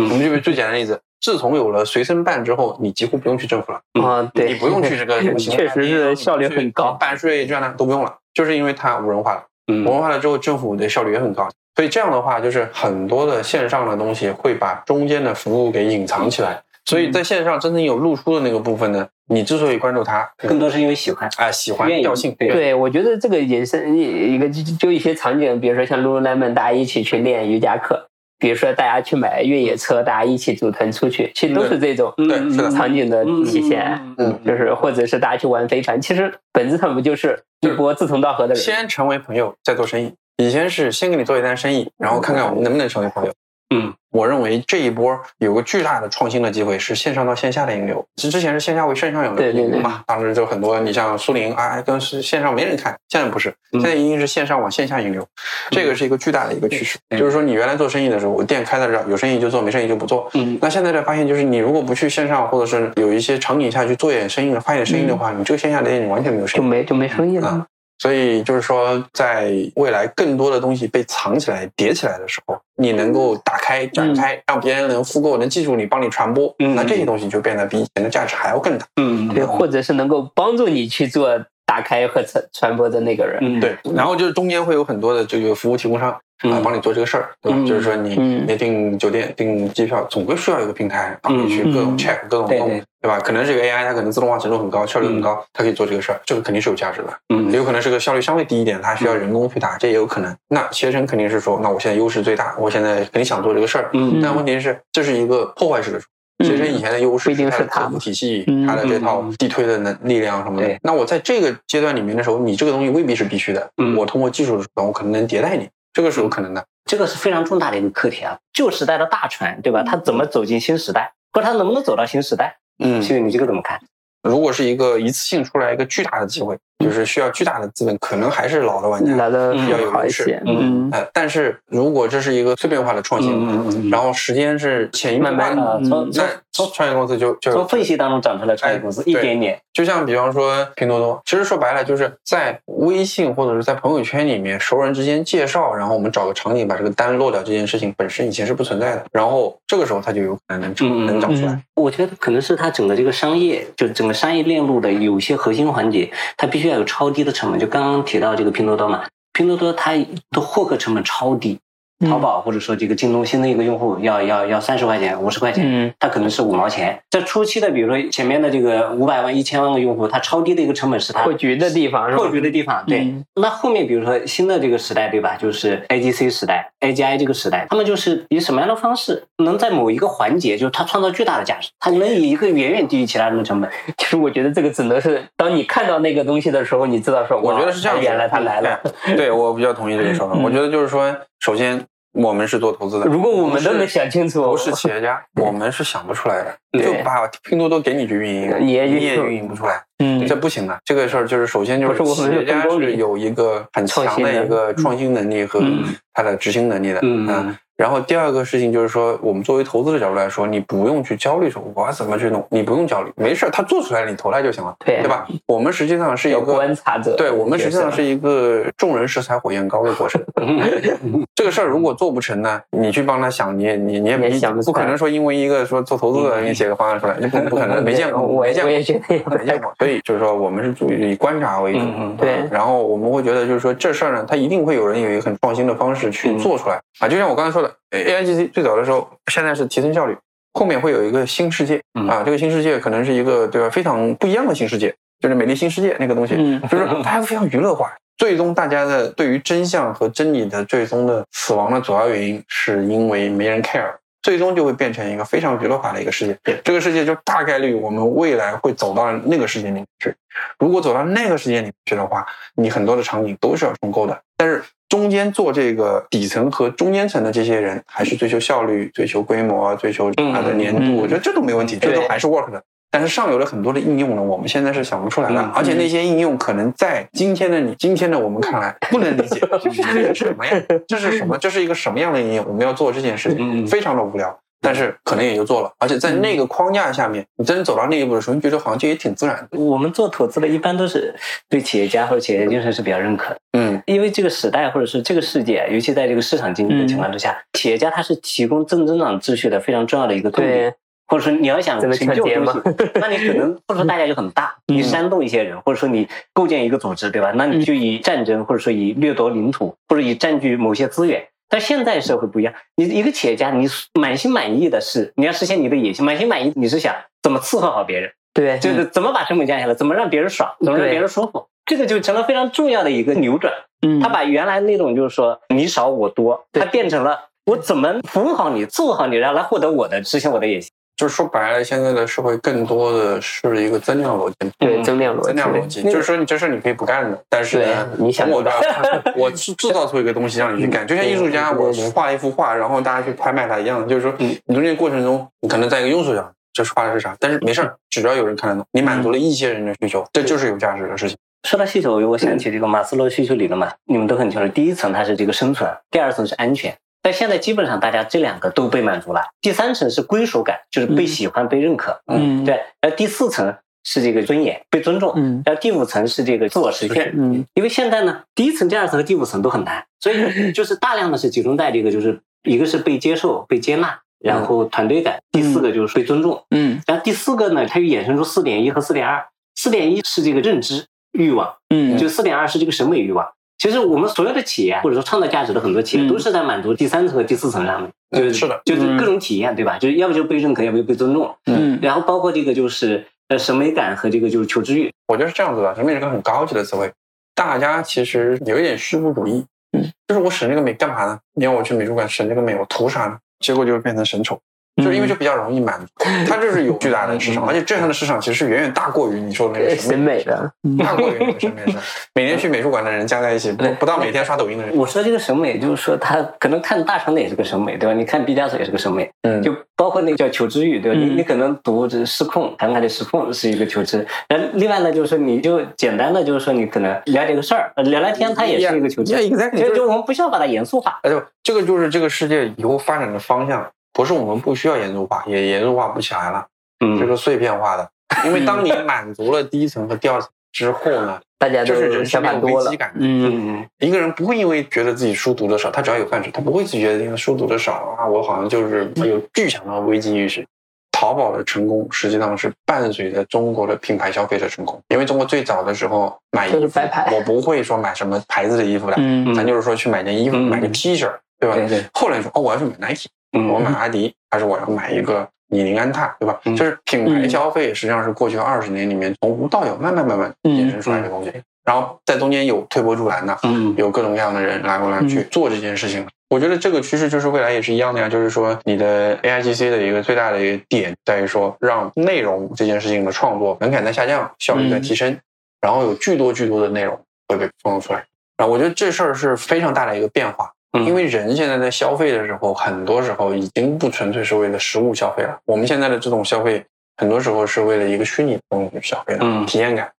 [0.00, 0.04] 嗯。
[0.10, 3.80] 我们就举最简单的例子，自从有了随身办之后，你几乎不用去政府了。
[4.02, 6.92] 啊，对，你不用去这个什么行确实是效率很高。
[6.92, 9.44] 办税这样的都不用了，就是因为它无人化了。
[9.68, 11.48] 嗯无人化了之后，政府的效率也很高。
[11.74, 16.62] 所以这样的话，就是很多的线上的东西会把中间的服务给隐藏起来。
[16.84, 21.28] 所以在线上真正有露出的那个部分呢，你之所以关注它，更多是因为喜欢。
[21.36, 28.08] 啊喜欢调性，对对，我觉得这个也是一一个就就一些场景，比如说像 Lululemon，大家一起去练瑜伽课，
[28.38, 33.98] 比如说大家去买越野车，大家一起组团出去，其实都是这种对是的场景的体现。
[34.18, 38.62] 嗯就是或者是大家去玩飞船，其实本质上不就是一波志同道合的人？
[38.62, 40.12] 先成为朋友，再做生意。
[40.36, 43.32] 以前是先给你做一单生意，然后看看我们能不能成为朋友。
[43.74, 48.04] 嗯，我认为这一波有个巨大的创新的机会是线上到线下的引流。
[48.14, 55.26] 其实之前是线下为线上有对对对嘛，当时就很多，你像苏宁啊，跟是线上没人看，现在不是，嗯现在一定是线上往线下引流，
[55.70, 56.96] 这个是一个巨大的一个趋势。
[57.08, 60.30] 对就是说，你原来做生意的时候，我店开在这儿，有生意就做，没生意就不做。
[60.34, 66.62] 嗯那现在才发现就是，你如果不去线上，或者是有一些场景下去做一点生意的，发一点生意的话，你这个线下的店你完全没有生意。
[66.62, 67.66] 就没就没生意了啊。
[67.98, 78.86] 所以就是说，在未来更多的东西被藏起来、叠起来的时候，你能够打开、展开，让别人能复购、能记住你、帮你传播，嗯那这些东西就变得比以前的价值还要更大。
[78.96, 79.28] 嗯。
[79.34, 81.28] 对，或者是能够帮助你去做
[81.66, 83.38] 打开和传传播的那个人。
[83.42, 87.58] 嗯对，然后就是中间会有很多的这个服务提供商啊，嗯帮你做这个事儿，对吧？
[87.58, 93.18] 嗯就是说你嗯你订酒店、订机票，总归需要一个平台帮你去各种嗯 check、各种动对对，对吧？
[93.20, 97.08] 可能这个 AI 它可能自动化程度很高，效率很高，它可以做这个事儿，这个肯定是有价值的。
[97.34, 100.34] 嗯也有可能是个效率相对低一点，它需要人工去打，这也有可能。
[100.48, 103.90] 那携程肯定是说，那我现在优势最大，我现在肯定想做这个事儿。
[103.94, 106.00] 嗯但问题是，这是一个破坏式的。
[106.44, 110.78] 携程以前的优势不一定是它它的客服体系，嗯它的这套地推的能力量什么的对。
[110.82, 113.70] 那我在这个阶段里面的时候，你这个东西未必是必须的。
[113.78, 116.64] 嗯我通过技术的手段，我可能能迭代你，这个是有可能的。
[116.84, 119.82] 这个是非常重大的一个课题啊，旧时代的大船，对吧？
[119.82, 122.58] 它怎么走进新时代，或者它能不能走到新时代？
[122.78, 123.80] 嗯新宇，你这个怎么看？
[124.22, 129.16] 如果是一个一次性出来一个巨大的机会，就是需要巨大的资本，可能还是老的玩家。
[129.16, 151.52] 来的嗯要有优势好一些，嗯但是如果这是一个碎片化的创新，嗯嗯然后时间是潜移默慢慢化的，啊，从从那创业公司就就从缝隙当中长出来创业公司，一点点，就像比方说拼多多，其实说白了就是在微信或者是在朋友圈里面熟人之间介绍，然后我们找个场景把这个单落掉，这件事情本身以前是不存在的，然后这个时候它就有可能能长能长出来。
[151.52, 157.58] 嗯我觉得可能是它整个这个商业，就整个商业链路的有些核心环节，它必须要有超低的成本。
[157.58, 159.92] 就刚刚提到这个拼多多嘛，拼多多它
[160.30, 161.58] 的获客成本超低，
[162.04, 167.00] 淘宝或者说这个京东新的一个用户要要要三十块钱、五十块钱，嗯它可能是五毛钱。
[167.10, 172.16] 在初期的，比如说前面的这个五百万、一千万个用户，它超低的一个成本是它破局的地方是？
[172.16, 173.00] 破局的地方，对。
[173.00, 175.36] 嗯那后面比如说新的这个时代，对吧？
[175.36, 183.70] 就是 AGC 时代、AGI 这个时代，他们就是以什么样的方式能在某一个环节，就是它创造巨大的价值，它能以一个远远低于其他人的成本。
[183.98, 188.80] 其实我觉得这个只能是当你看到那个东西的时候，你知道说，我觉得是这样原来他来了。
[189.16, 190.34] 对我比较同意这个说法。
[190.36, 196.56] 嗯我觉得就是说，首先我们是做投资的，如果我们都能想清楚，不是企业家，我们是想不出来的。
[196.78, 200.76] 对就把拼多多给你去运营，你也运也营运营不出来，嗯，这不行的。
[200.84, 207.00] 这个事儿就是首先就是我们是企业家是有一个很强的的一个创新能力和嗯他的执行能力的。
[207.02, 215.26] 嗯啊然后第二个事情就是说，我们作为投资的角度来说，你不用去焦虑说我要怎么去弄，你不用焦虑，没事，他做出来了你投来就行了，对对吧？
[215.46, 220.18] 我们实际上是一有个观察者，对我们实际上是一个众人拾柴火焰高的过程。
[221.36, 228.82] 这个事儿如果做不成呢，你去帮他想，你也你你也没想不不可能说因为一个说做投资的给你写个方案出来，你不不可能，没见过，我没见过我也。
[228.82, 231.80] 觉得有没见过，所以就是说，我们是注意以观察为主，
[232.18, 237.08] 对然后我们会觉得，就是说这事儿呢，它一定会有人有一个很创新的方式去做出来、啊。
[237.08, 240.16] 就像我刚才说的，A I G C 最早的时候，现在是提升效率，
[240.54, 247.92] 后面会有一个新世界、嗯啊，这个新世界可能是一个对吧非常不一样的新世界，就是美丽新世界那个东西，嗯就是它非常娱乐化。
[248.18, 253.90] 最终，大家的对于真相和真理的最终的死亡的主要原因，是因为没人 care，
[254.26, 256.36] 最终就会变成一个非常娱乐化的一个世界。
[256.64, 260.12] 这个世界就大概率我们未来会走到那个世界里面去。
[260.58, 264.20] 如果走到那个世界里面去的话，你很多的场景都是要重构的。
[264.36, 272.60] 但是中间做这个底层和中间层的这些人，还是追求效率、追求规模、追求它的粘度，我觉得这都没问题，这都还是 work 的。
[272.96, 280.52] 但是上游的很多的应用呢，我们现在是想不出来的，嗯而且那些应用可能在今天的你、今天的我们看来 不能理解，这是什么呀？
[280.88, 281.36] 这是什么？
[281.36, 282.46] 这是一个什么样的应用？
[282.48, 284.34] 我们要做这件事情，嗯非常的无聊。
[284.62, 289.58] 但是可能也就做了，而且在那个框架下面，你真走到那一步的时候，你觉得好像这也挺自然的。
[289.60, 291.14] 我们做投资的，一般都是
[291.50, 293.38] 对企业家或者企业精神是比较认可的。
[293.58, 300.74] 嗯因为这个时代或者是这个世界，尤其在这个市场经济的情况之下，企业家他是提供正增长秩序的非常重要的一个动力对。
[301.08, 302.60] 或者说你要想成就抢劫东西，
[303.00, 307.32] 那你可能付出代价就很大，嗯你煽动一些人，或者说你构建一个组织，对吧？
[307.34, 311.26] 那你就以战争或者说以掠夺领土或者以占据某些资源。
[311.48, 316.92] 但现在社会不一样，你一个企业家，你满心满意的是你要实现你的野心，满心满意你是想
[317.22, 323.52] 怎么伺候好别人，对，就是怎么把成本降下来，怎么让别人爽，怎么让别人舒服，这个就成了非常重要的一个扭转。
[323.86, 330.72] 嗯，他把原来那种就是说你少我多，他变成了我怎么服务好你，伺候好你，然后来获得我的实现我的野心。
[330.96, 338.42] 就是说白了，现在的社会更多的是一个增量逻辑，对增量逻辑，增量逻辑，就是说你这事儿你可以不干的，但是呢，你想我
[339.14, 351.16] 我制制造出一个东西让你去干，就像艺术家，我画一幅画，然后大家去拍卖它一样，就是说，你中间过程中，你可能在一个庸俗上，这是画的是啥，但是没事儿，只要有人看得懂，你满足了一些人的需求，这就是有价值的事情。
[351.46, 356.74] 说到需求，我想起这个马斯洛需求理论嘛，你们都很清楚，第一层它是这个生存，第二层是安全。
[357.06, 362.54] 但现在基本上大家这两个都被满足了，第三层是归属感，就是被喜欢、被认可，嗯，对。
[362.80, 367.12] 然后第四层是这个尊严，被尊重，嗯然后第五层是这个自我实现。
[367.16, 379.24] 嗯因为现在呢，第一层、第二层和第五层都很难，所以就是大量的是集中在这个，就是一个是被接受、被接纳，然后团队感，第四个就是被尊重，嗯然后第四个呢，它又衍生出四点一和四点二。
[379.54, 383.26] 四点一是这个认知欲望，嗯，就四点二是这个审美欲望。
[383.58, 389.78] 其实我们所有的企业或者说创造价值的很多企业嗯都是在满足第三层和第四层上面，就是嗯是的就是各种体验，对吧？
[389.78, 396.92] 就是要不就被认可，要不就被尊重，嗯然后包括这个就是呃审美感和这个就是求知欲，我觉得是这样子的，审美是个很高级的词汇，
[397.34, 401.18] 大家其实有一点虚无主义，嗯，就是我审这个美干嘛呢？
[401.34, 403.18] 你要我去美术馆审这个美，我图啥呢？
[403.40, 404.38] 结果就会变成审丑。
[404.76, 411.82] 就是因为就比较容易满足，它就是有巨大的市场，而且这样的市场其实是远远大过于你说的那个审美的，嗯大过于那个审美市场。
[412.14, 414.76] 每天去美术馆的人加在一起，不不到每天刷抖音的人。
[414.76, 417.94] 我说这个审美，就是说他可能看大长的也是个审美，对吧？
[417.94, 420.98] 你看毕加索也是个审美，嗯就包括那个叫求知欲，对吧？
[420.98, 429.14] 你嗯你可能读这失控，谈谈的失控是一个求知，然后另外呢，就是说你就简单的就是说你可能了解个事儿，呃聊聊天，它也是一个求知。
[429.56, 430.98] 就就我们不需要把它严肃化。
[431.02, 433.66] 哎，就这个就是这个世界以后发展的方向，
[433.96, 436.46] 不是我们不需要严肃化，也严肃化不起来了，
[436.84, 437.88] 嗯这个碎片化的。
[438.26, 442.98] 因为当你满足了第一层和第二层之后呢， 大家都就是人是想没危机感的。
[443.00, 450.46] 嗯嗯一个人不会因为觉得自己书读的少，他只要有饭吃，他不会自己觉得因为书读的少啊，我好像就是有巨强的危机意识。
[450.92, 456.80] 淘宝的成功实际上是伴随着中国的品牌消费者成功，因为中国最早的时候买衣服
[457.12, 461.56] 我不会说买什么牌子的衣服的，嗯咱就是说去买件衣服，嗯买个 T 恤，对吧？
[461.56, 466.40] 对对后来说哦，我要去买 Nike，嗯我买阿迪，还是我要买一个李宁安踏，对吧？
[466.44, 471.32] 嗯就是品牌消费实际上是过去二十年里面从无到有，慢慢慢慢衍生出来的东西。
[471.64, 476.06] 然后在中间有推波助澜的，嗯有各种各样的人来过来去做这件事情。
[476.28, 485.16] 我觉得这个趋势就是未来也是一样的呀，就是说你的 AIGC 的一个最大的一个点在于说，让内容这件事情的创作门槛在下降，效率在提升，
[485.60, 486.98] 然后有巨多巨多的内容
[487.28, 488.04] 会被创作出来。
[488.36, 495.38] 然后我觉得这事儿是非常大的一个变化，嗯因为人现在在消费的时候，很多时候已经不纯粹是为了实物消费了。
[495.46, 496.64] 我们现在的这种消费，
[496.96, 499.90] 很多时候是为了一个虚拟的东西去消费的，嗯体验感。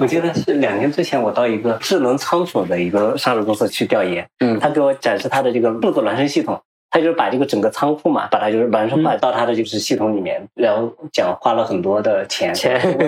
[0.00, 6.58] 我记得是两年之前，我到一个智能仓储的一个上市公司去调研，嗯他给我展示他的这个数字孪生系统，
[6.92, 12.54] 他就是把这个整个仓库嘛，把它就是完善化到他的就是系统里面，然后讲花了很多的钱，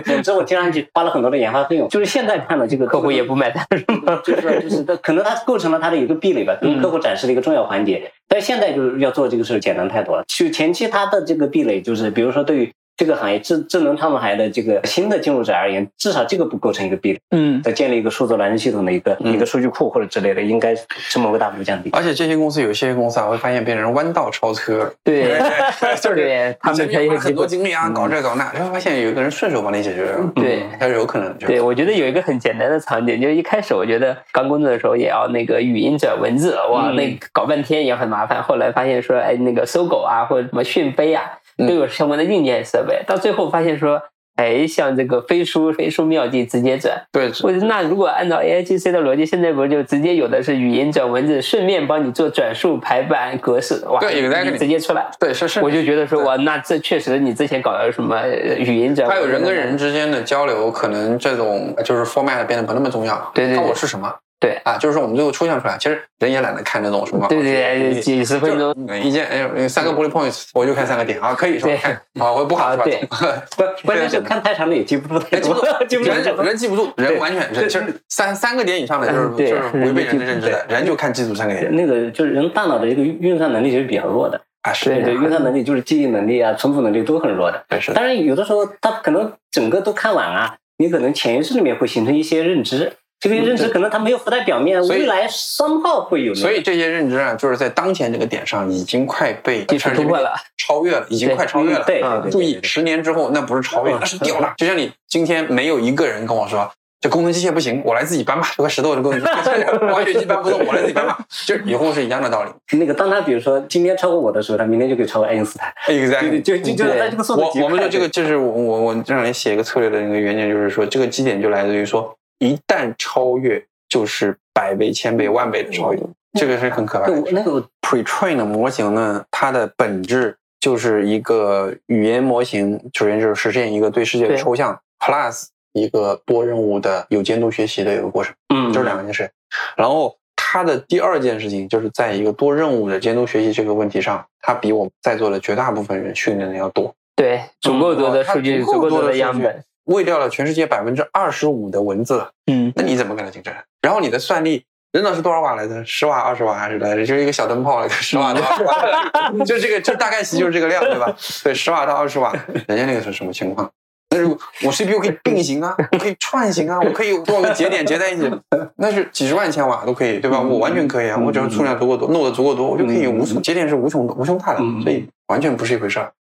[0.07, 4.22] 总之我听上去花了很多的研发费用，就是现在看的这个客户也不买单，是吗？
[4.24, 8.11] 就是就是它可能它构成了它的一个壁垒吧，嗯给客户展示的一个重要环节。
[8.26, 10.24] 但是现在就是要做这个事儿简单太多了。
[10.26, 17.18] 就前期它的这个壁垒就是，比如说对于这个行业智智能他们行业的这个新的进入者而言，至少这个不构成一个壁垒。
[17.30, 20.74] 嗯在建立一个数字孪生系统的一个、嗯一个数据库或者之类的，应该
[21.11, 21.90] 成本会大幅度降低。
[21.92, 25.36] 而且这些公司有些公司啊，会发现变成弯道超车，对，
[26.01, 27.62] 就是对他们前面花很多可以有机会。
[27.62, 31.47] 精力啊，搞这搞那，然后发现有一个人顺手帮你解决了，对嗯它是有可能的。
[31.47, 38.42] 对，我觉得有一个很简单的场景，就是一开始我觉得刚工作的时候也要那个语音转文字，哇，嗯那搞半天也很麻烦。
[38.42, 43.02] 后来发现说，哎，那个搜狗啊，或者什么讯飞啊，嗯都有相关的硬件设备。
[43.07, 44.00] 到最后发现说，
[44.36, 47.00] 哎，像这个飞书、飞书妙计直接转。
[47.12, 55.07] 对，或者那如果按照 AIGC 的逻辑，现在不是就直接有的是语音转文字，顺便帮你做转述、排版、格式，哇，对，exactly 你直接出来。
[55.20, 63.30] 对是是，我就觉得说，哇，那这确实你之前搞的什么呃语音转，还有人跟人之间的交流，可能这种就是 format 变得不那么重要。
[63.32, 64.12] 对对对看我是什么。
[64.45, 67.26] 对啊，就是说我们最后抽象出来，其实人也懒得看那种什么。
[67.28, 68.74] 对对对，几十分钟。
[68.86, 71.72] 就一件哎，三个 bullet points，我就看三个点啊，可以是吧
[72.20, 72.84] 啊，我不好是吧？
[72.84, 73.01] 对
[73.57, 87.64] 不，关键是看太长了也记不住太人记不多，记不住人人记不住，人完全是其实三三个点以上的，就是就是违背人的认知的，人就看记住三个点那个就是人大脑的一个运算能力其实比较弱的，啊，是对对，运算能力就是记忆能力啊、存储能力都很弱的。
[87.68, 96.41] 对是的，当然，有的时候他可能整个都看完啊，你可能潜意识里面会形成一些认知，这个认知可能它没有浮在表面，未来商号会有那个。
[96.41, 101.85] 所以这些认知啊，就是在当前这个点上已经快被突破了，超越了，已经快超越了。
[101.85, 104.53] 对注意，十年之后那不是超越，那是掉了。
[104.57, 106.71] 就像你今天没有一个人跟我说。
[107.01, 108.49] 这工程机械不行，我来自己搬吧。
[108.57, 111.19] 这块石头的工程机械， 挖掘机搬不动，我来自己搬吧。
[111.45, 112.79] 就以后是一样的道理。
[112.79, 115.71] 那个当他比如说今天超过我的时候，他明天就可以超过爱因斯坦。
[115.87, 126.01] Exactly，就就就在这个速度我我们说这个就是我我我这两年写一个策略的那个原点，就是说这个基点就来自于说，一旦超越，就是百倍、千倍、万倍的超越，
[126.38, 127.22] 这个是很可怕的。
[127.32, 139.30] 那个 pre-train 的模型呢，它的本质就是一个语言模型，首先就是实现一个对世界的抽象，plus 一个多任务的有监督学习的一个过程，嗯就是两件事。
[139.76, 149.64] 然后它的第二件事情就是在一个多任务的监督学习这个问题上，它比我们在座的绝大部分人训练的要多，对，足够多的数据，足够足够多多的样本。
[149.85, 153.53] 喂掉了全世界百分之二十五的文字了，嗯，那你怎么跟他竞争？
[153.82, 154.64] 然后你的算力。
[154.95, 155.85] 扔到是多少瓦来的？
[155.85, 157.05] 十瓦、二十瓦还是来着？
[157.05, 158.72] 就是一个小灯泡来的，十瓦到二十瓦，
[159.45, 161.12] 就这个，就大概其就是这个量，对吧？
[161.43, 162.32] 对，十瓦到二十瓦，
[162.68, 163.68] 人家那个是什么情况？
[164.11, 168.30] 那如果我 CPU 可以并行啊，我可以串行啊，我可以多少个节点结在一起，
[168.76, 170.41] 那是几十万千瓦都可以，对吧？
[170.41, 176.12] 我完全可以啊，我只要数量足够多，弄的足够多，我就可以有无数节点是无穷无穷大的，所以完全不是一回事儿。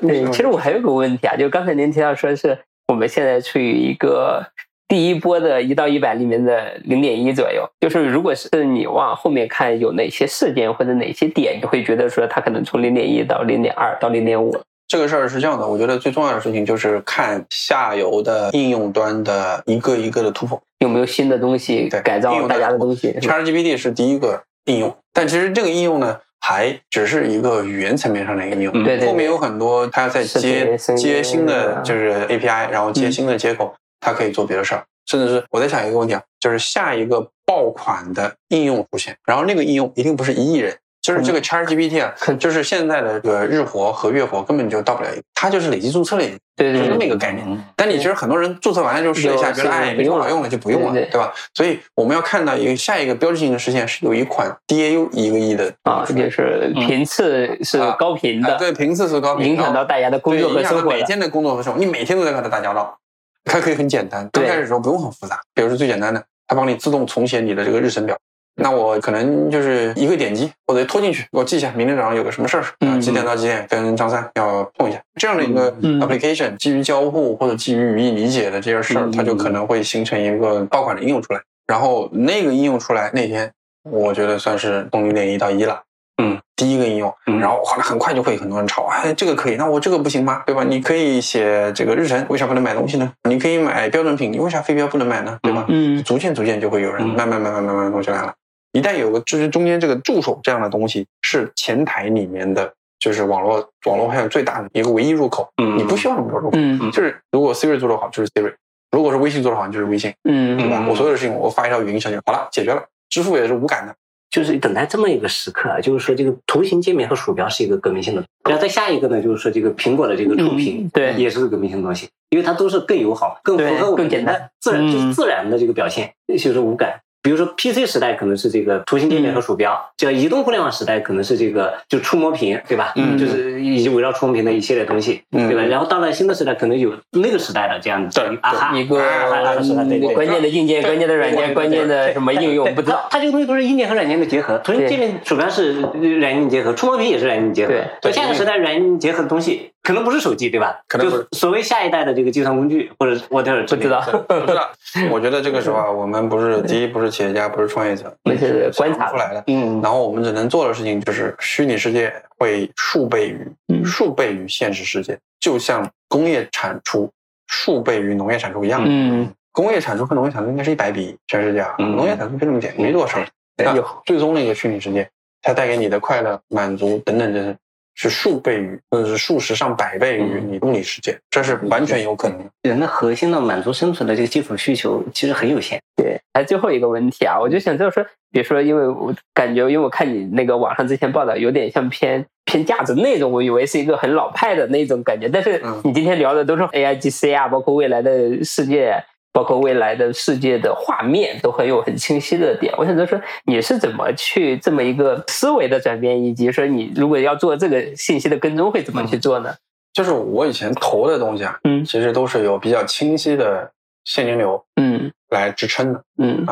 [0.00, 2.58] 对，其实我还有个问题啊，就刚才您提到说是
[2.88, 4.46] 我们现在处于一个
[4.86, 14.54] 第一波的一到一百里面的零点一左右，就是如果是你往后面看有哪些事件或者哪些点，你会觉得说它可能从零点一到零点二到零点五。
[14.86, 20.60] 这个事儿是这样的，我觉得最重要的事情就是看下游的应用端的一个一个的突破。
[20.80, 28.74] 有没有新的东西对改造大家的东西？ChatGPT 是第一个应用，但其实这个应用呢，还只是一个语言层面上的一个应用。
[28.74, 34.84] 嗯对对对后面有很多它在视接接新的啊就是 API，然后接嗯新的接口，它可以做别的事儿。
[35.06, 40.76] 甚至是我在想一个问题啊，就是下一个爆款的应用出现，然后那个应用一定不是一亿人。
[41.04, 47.46] 就是这个 ChatGPT 啊，嗯就是现在的这个日活和月活根本就到不了一个，它就是累计注册了一个，是这么对对对一个概念。
[47.46, 51.30] 嗯但你其实很多人注册完了之后试了一下，觉得哎没什么好用了就不用了，对对对吧？
[51.52, 62.98] 所以我们要看到一个下一个标志性的事件是有一款 DAU 一个亿的啊，就是频次是高频的，啊对频次是高频，影响到大家的工作和生活每天的工作和生活，你每天都在和他打交道。
[63.44, 68.16] 它可以很简单，刚开始的时候不用很复杂，比如说最简单的，它帮你自动重写你的这个日程表。
[68.56, 81.40] 那我可能就是一个点击或者拖进去，我记一下明天早上有个什么事儿，啊嗯几点到几点跟张三要碰一下，这样的一个嗯 application 基于交互或者基于语义理解的这些事儿，嗯它就可能会形成一个爆款的应用出来。
[81.66, 83.50] 然后那个应用出来那天，
[83.90, 85.82] 我觉得算是从零点一到一了。
[86.22, 90.44] 嗯，第一个应用，嗯然后后来很快就会很多人吵，哎，这个可以，那我这个不行吗？
[90.46, 90.62] 对吧？
[90.62, 93.12] 你可以写这个日程，为啥不能买东西呢？
[93.28, 95.36] 你可以买标准品，你为啥非标不能买呢？
[95.42, 95.64] 对吧？
[95.68, 98.32] 嗯逐渐逐渐就会有人嗯慢慢慢慢慢慢弄起来了。
[98.74, 105.78] 一旦有个就是中间这个助手这样的东西是前台里面的，就是网络网络上最大的一个唯一入口，嗯。
[105.78, 106.56] 你不需要那么多入口。
[106.58, 106.90] 嗯。
[106.90, 108.52] 就是如果 Siri 做得好，就是 Siri；
[108.90, 110.58] 如果是微信做得好，就是微信，嗯。
[110.58, 110.78] 对吧？
[110.80, 110.88] 嗯。
[110.88, 112.82] 我所有的事情我发一条语音消息，好了，解决了。
[113.08, 113.94] 支付也是无感的，
[114.28, 121.14] 就是等待这么一个时刻啊，就是说这个图形界面和鼠标是一个革命性的，然后再下一个呢，就是说这个苹果的这个触屏嗯，对。
[121.14, 124.34] 也是个革命性的东西，因为它都是更友好、更符合我们更简单。
[124.34, 127.00] 的自然，嗯就是自然的这个表现，就是无感。
[127.24, 132.92] 比如说 PC 时代可能是这个图形界面和鼠标，叫移动互联网时代可能是这个就触摸屏，对吧？
[132.96, 135.62] 嗯就是以及围绕触摸屏的一系列东西，嗯对吧？
[135.62, 143.06] 然后到了新的时代，可能有那个时代的这样子对啊哈，一个啊哈时代，对对对关键的硬件、关键的软件、关键的什么应用对不知道。
[143.10, 145.80] 它它这个东西都是硬件和软件的结合，图形界面鼠标是
[146.20, 147.72] 软硬结合，触摸屏也是软硬结合。
[147.72, 150.80] 对所以下个时代软硬结合的东西可能不是手机，对吧？
[150.88, 151.24] 可能不是。
[151.32, 154.68] 所谓下一代的这个计算工具或者 whatever 不知道，不知道，
[155.12, 159.10] 我觉得这个时候啊， 我们不是第一，不是企业家，不是创业者，那是观察。
[159.10, 159.44] 出来的。
[159.48, 159.80] 嗯。
[159.82, 163.84] 然后我们只能做的事情就是，虚拟世界会数倍于嗯。
[163.84, 167.10] 数倍于现实世界，就像工业产出
[167.46, 168.82] 数倍于农业产出一样。
[168.86, 171.94] 嗯，工业产出和农业产出应该是一百比全世界啊，嗯。
[171.94, 173.18] 农业产出就这么点，没多少。
[173.58, 173.86] 那有。
[174.06, 175.06] 最终那个虚拟世界，
[175.42, 177.56] 它带给你的快乐、满足等等等等，
[177.94, 182.44] 是数倍于或者是数十上百倍于你物理世界，这是完全有可能的。
[182.62, 185.80] 人的核心的满足生存的这个基础需求其实很有限。
[185.96, 186.20] 对。
[186.32, 198.96] 还最后一个问题啊，我就想就是说，比如说，因为我感觉，因为我看你那个网上之前报道，有点像偏偏价值那种，我以为是一个很老派的那种感觉，但是嗯你今天聊的都是 AIGC 啊，包括未来的世界。
[199.34, 209.52] 包括未来的世界的画面都很有很清晰的点，我想就说你是怎么去这么一个思维的转变，以及说你如果要做这个信息的跟踪会怎么去做呢？
[209.92, 211.84] 就是我以前投的东西啊，嗯。
[211.84, 213.72] 其实都是有比较清晰的
[214.04, 215.10] 现金流嗯。
[215.30, 216.00] 来支撑的。
[216.18, 216.46] 嗯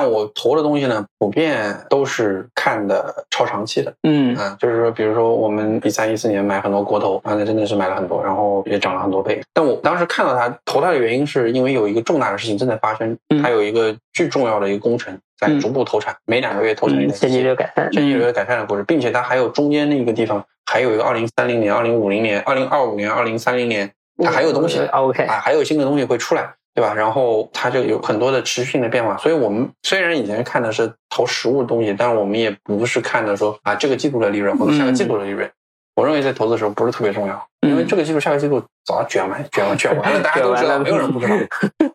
[0.00, 9.40] 但我投的东西呢，普遍都是看的超长期的，嗯啊，就是说，比如说我们一三一四年买很多国投，啊，那真的是买了很多，然后也涨了很多倍。
[9.52, 23.90] 但我当时看到它投它的原因，是因为有一个重大的事情正在发生，嗯它有一个巨重要的一个工程在逐步投产，每两个月投产一嗯，台现金流改善，现金流改善的过程，并且它还有中间那个地方还有一个二零三零年、二零五零年、二零二五年、二零三零年，
[24.22, 24.78] 它还有东西。
[24.92, 26.94] OK，啊，还有新的东西会出来，对吧？
[26.94, 29.16] 然后它就有很多的持续性的变化。
[29.16, 35.50] 所以我们虽然以前看的是投实物的东西，但是我们也不是看的说啊这个季度的利润或者下个季度的利润。
[35.96, 41.34] 我认为在投资的时候不是特别重要，因为这个季度、下个季度早卷完、卷完、卷完了， 大家都知道，没有人不知道。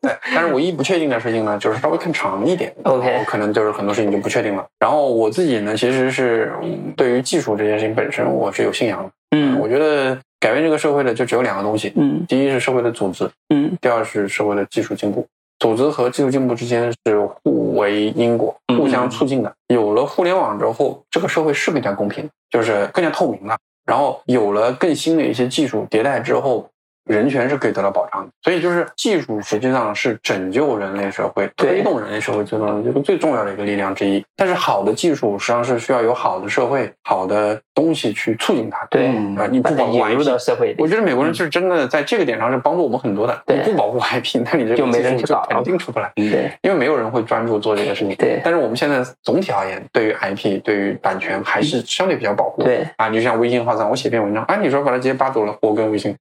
[0.01, 4.65] 对，但是唯一不确定的事情呢，就是稍微看长一点 OK 可能就是很多事情就不确定了。
[4.77, 9.09] 然后我自己呢，其实是嗯对于技术这件事情本身，我是有信仰的。
[9.38, 15.26] 嗯我觉得改变这个社会的就只有两个东西，嗯第一是社会的组织，嗯第二是社会的技术进步。
[15.60, 19.54] 组织和技术进步之间是互为因果、嗯互相促进的。
[19.68, 23.56] 有了互联网之后，这个社会是更加公平，就是更加透明了。
[23.86, 26.70] 然后有了更新的一些技术迭代之后，
[27.06, 28.32] 人权是可以得到保障的。
[28.43, 34.24] 所以就是技术实际上是拯救人类社会、推动人类社会最重要的这个最重要的一个力量之一。
[34.36, 38.86] 但是好的技术实际上是需要有好的社会、好的东西去促进它。
[38.89, 43.41] 对啊，你不保护 IP，到社会我，觉得美国人是真的在这个点上是帮助我们很多的。
[43.45, 48.16] 对你不保护 IP，那你这个技术就搞肯定出不来，对因为没有人会专注做这个事情。
[48.16, 52.64] 对但是我们现在总体而言，对于 IP、对于版权还是相对比较保护。
[52.64, 56.16] 对啊，你就像微信号上，我写篇文章，啊，你说把它直接扒走了，我跟微信一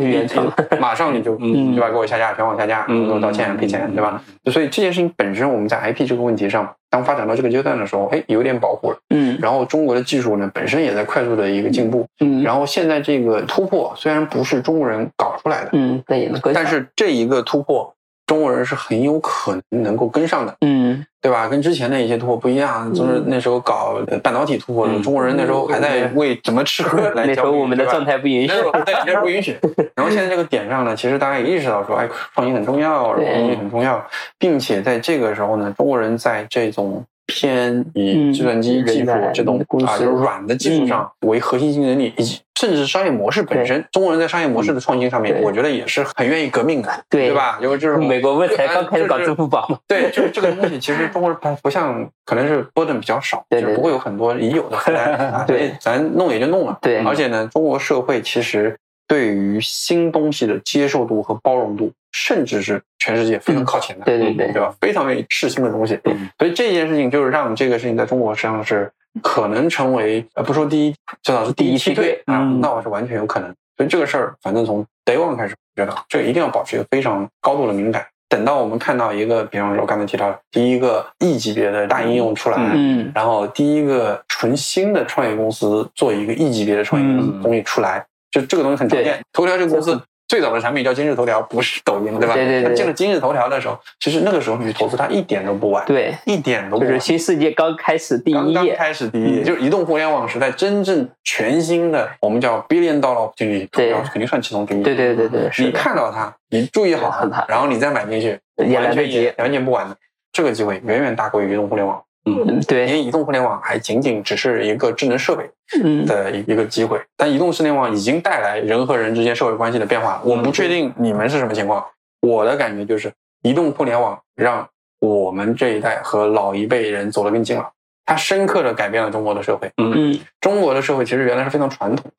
[0.00, 1.90] 原创一马上你就 嗯对吧？
[1.90, 4.22] 给我下架，全网下架，嗯给我道歉赔钱，对吧？
[4.50, 8.96] 所以这件事情本身，我们在 IP 这个问题上，当发展到这个阶段的时候，哎，有点保护了。
[9.10, 12.06] 嗯然后中国的技术呢，本身也在快速的一个进步。
[12.20, 17.94] 嗯然后现在这个突破虽然不是中国人搞出来的，嗯，但也能跟，但是这一个突破，
[18.26, 21.48] 中国人是很有可能能够跟上的，嗯对吧？
[21.48, 28.18] 跟之前的一些突破不一样，就是那时候搞呃半导体突破中国人那时候还在为怎么吃喝来 那时候我们的状态。
[28.18, 29.56] 不允许那，时候对，那时候不允许。
[29.94, 34.02] 然后现在这个点上呢，其实大家也意识到说，哎，创新很重要，然后东西很重要，
[34.38, 47.58] 并且在这个时候呢，中国人在这种偏以嗯计算机技术这种啊，就是软的技术上为核心竞争力，以及甚至商业模式本身，中国人在商业模式的创新上面，我觉得也是很愿意革命的，对对吧？
[47.62, 49.78] 因为就是美国才刚开始搞支付宝吗？
[49.88, 56.78] 对，就是这个东西，其实中国人不不像，可能是波动比较少，对不会有很多已有的负 担，啊对所以咱弄也就弄了。
[56.82, 58.76] 对而且呢，中国社会其实
[59.08, 64.72] 对于新东西的接受度和包容度，甚至是全世界非常靠前的，对对对对吧？
[64.80, 65.98] 非常愿意试新的东西，
[66.38, 68.90] 所以这件事情就是让这个事情在中国实际上是
[69.20, 70.92] 可能成为，呃，不说第一，
[71.22, 73.52] 至少是第一梯队啊，嗯那我是完全有可能。
[73.76, 78.06] 所以这个事儿，反正从 day one 开始，我觉得这个一定要保持一个非常高度的敏感。
[78.28, 89.20] 等到我们看到一个，比方说我刚才提到的第一个 E 级别的大应用出来，嗯然后第一个纯新的创业公司做一个 E 级别的创业公司嗯东西出来，就这个东西很常见。
[89.32, 92.34] 头条这个公司最早的产品叫今日头条，不是抖音，对吧？
[92.34, 96.88] 对对对它进了今日头条的时候，其实那个时候你去投资它一点都不晚，对，一点都不晚。
[96.88, 104.82] 就是新世界刚开始第一页，刚开始第一页，嗯就是移动互联网时代真正全新的，我们叫 billion dollar opportunity，头对条肯定算其中之一。
[104.82, 109.96] 对对对对，你，看到它，你注意好看它，然后你再买进去，也来完全得及完全不晚的。
[110.32, 115.48] 这个机会远远大过于移动互联网，嗯对因，为移动互联网还仅仅只是一个智能设备
[115.82, 120.20] 嗯的一一个机会，但移动互联网已经带来人和人之间社会关系的变化。
[120.24, 121.84] 我不确定你们是什么情况，
[122.20, 123.12] 我的感觉就是，
[123.42, 124.66] 移动互联网让
[125.00, 127.70] 我们这一代和老一辈人走得更近了，
[128.06, 129.70] 它深刻的改变了中国的社会。
[129.76, 132.12] 嗯中国的社会其实原来是非常传统的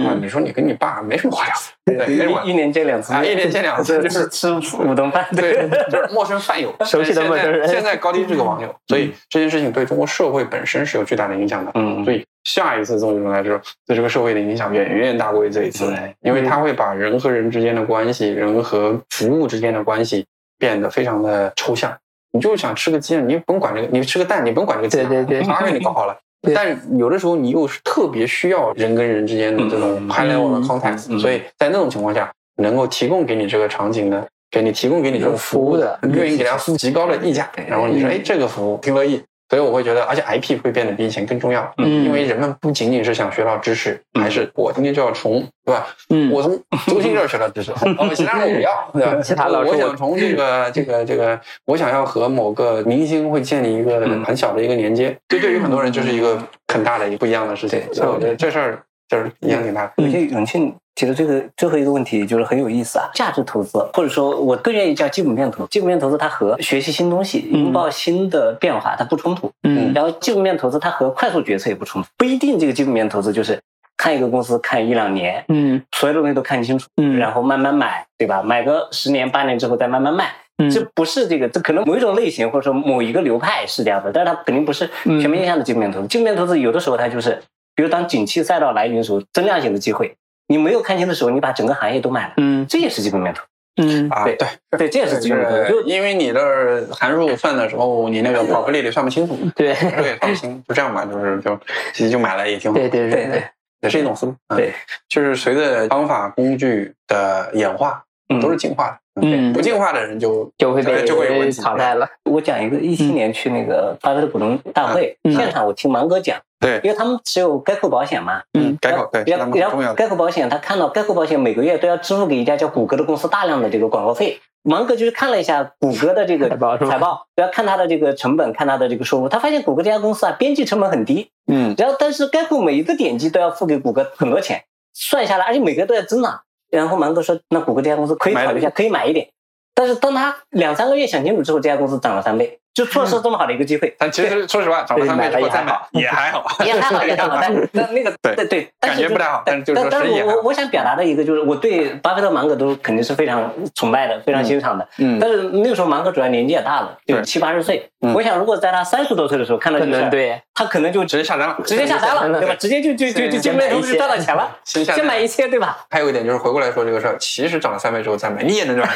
[0.00, 11.70] 啊，嗯你说你跟你爸没什么话聊，对，一一年见两次啊，一年见两次，就是吃五顿饭，对，就是陌生饭友， 熟悉的陌生人现在高低是个网友， 所以这件事情对中国社会本身是有巨大的影响的。
[11.74, 20.26] 嗯所以下一次综艺中来之后，对这个社会的影响远远大过于这一次对，因为它会把人和人之间的关系、人和服务之间的关系
[20.58, 21.96] 变得非常的抽象。
[22.34, 26.16] 你就想吃个鸡，你也不用管这个；你吃个蛋，你不用管这个鸡，对对对啥给你搞好了。
[26.42, 26.52] 对。
[26.54, 39.22] 但有的时候你又是特别需要人跟人之间的这种嗯 high level 的嗯 contact，、嗯所以在那种情况下，能够提供给你这个场景的，给你提供给你这种服务的，愿意给他付极高的溢价，然后你说嗯哎这个服务挺乐意，
[39.52, 45.86] 所以我会觉得，而且 IP 会变得比以前更重要，嗯因为人们不仅仅是想学到知识，还是我今天就要从对吧？
[46.08, 49.20] 嗯，我从周星这儿学到知识，哦，其他人我不要，对吧？
[49.22, 56.42] 其他老师我我想从这个 这个这个，我想要和某个明星会建立一个嗯很小的一个连接，这对于很多人就是一个
[56.72, 57.78] 很大的一个不一样的事情。
[57.92, 58.82] 所以我觉得这事儿
[59.12, 59.92] 就是影响挺大的。
[59.98, 65.70] 而且永庆提的这个最后一个问题就是很有意思啊，价值投资，或者说我更愿意叫基本面投资。
[65.70, 73.58] 基本面投资它和学习新东西、拥抱新的变化它不冲突，嗯然后基本面投资它和快速决策也不冲突，不一定这个基本面投资就是
[73.96, 78.42] 看一个公司看一两年，嗯所有的东西都看清楚，嗯然后慢慢买，对吧？
[78.42, 86.06] 买个十年八年之后再慢慢卖，嗯这不是这个，这可能某一种类型或者说某一个流派是这样的，但是它肯定不是嗯全面向的基本面投资。
[86.08, 87.40] 基本面投资有的时候它就是，
[87.74, 90.16] 比如当景气赛道来临的时候，增量型的机会，
[90.48, 93.42] 你没有看清的时候，你把整个行业都买了，嗯这也是基本面投
[93.76, 95.56] 嗯啊，对对，对，这也是基本面投。
[95.70, 101.58] 就就因为你这函数算的时候，你那个 probability 算不清楚， 对这个也算不清，就这样吧，就是就
[101.94, 103.44] 其实就买了也挺好，对对对对，
[103.80, 104.34] 也是一种思路。
[104.48, 104.74] 嗯对，
[105.08, 108.98] 就是随着方法工具的演化，嗯都是进化的。
[109.20, 111.60] 嗯不进化的人就就会被就会有问题。
[111.60, 112.08] 淘汰了。
[112.24, 115.32] 我讲一个一七年去那个巴菲特股东大会嗯。
[115.34, 118.76] 现场，我听芒哥讲，对，因为他们持有概括保险嘛，嗯。
[118.80, 119.94] 概括对，是然后然后。
[119.94, 124.40] 概括保险，他看到概括保险每个月都要支付给一家叫谷歌的公司大量的这个广告费。
[124.64, 126.48] 芒格就是看了一下谷歌的这个
[126.88, 134.62] 财报要看它的这个成本，看它的这个收入，他发现谷歌这家公司啊，边际成本很低，嗯，然后但是概括每一个点击都要付给谷歌很多钱，
[134.94, 136.42] 算下来，而且每个月都在增长。
[136.72, 139.28] 然后芒哥说，那谷歌这家公司可以考虑一下，可以买一点。
[139.74, 143.94] 但是当他两三个月想清楚之后，这家公司涨了三倍，就错失这么好的一个机会。
[143.98, 154.86] 但其实说实话，涨了三倍之后再买 也还好，也还好，也还好，但但那个对对对，感觉不太好但是就是但但是我我我想表达的一个就是，我对巴菲特、芒格都肯定是非常崇拜的，非常欣赏的。
[154.98, 157.88] 嗯但是那个时候芒格主要年纪也大了，就对七八十岁。
[158.04, 162.54] 嗯我想如果在他三十多岁的时候看到可这个事儿，能对，他可能就直接下单了，直接下单了，对吧？
[162.58, 165.78] 直接就就就就先买一些赚到钱了，先买一些，对吧？
[165.88, 168.88] 还有一点就是回过来说这个事儿，其实涨了三倍之后再买，你也能赚。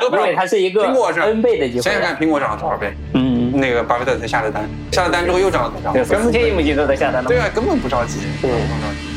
[0.00, 1.82] 对，因为它是一个苹果是 N 倍的机会。
[1.82, 2.92] 想想看，苹果涨了多少倍？
[3.52, 5.92] 嗯，那个巴菲特才下的单，下了单之后又涨了多少？
[5.92, 7.28] 对，三四千亿美金都在下单了。
[7.28, 9.09] 对啊，根本不着急，嗯根本不着急。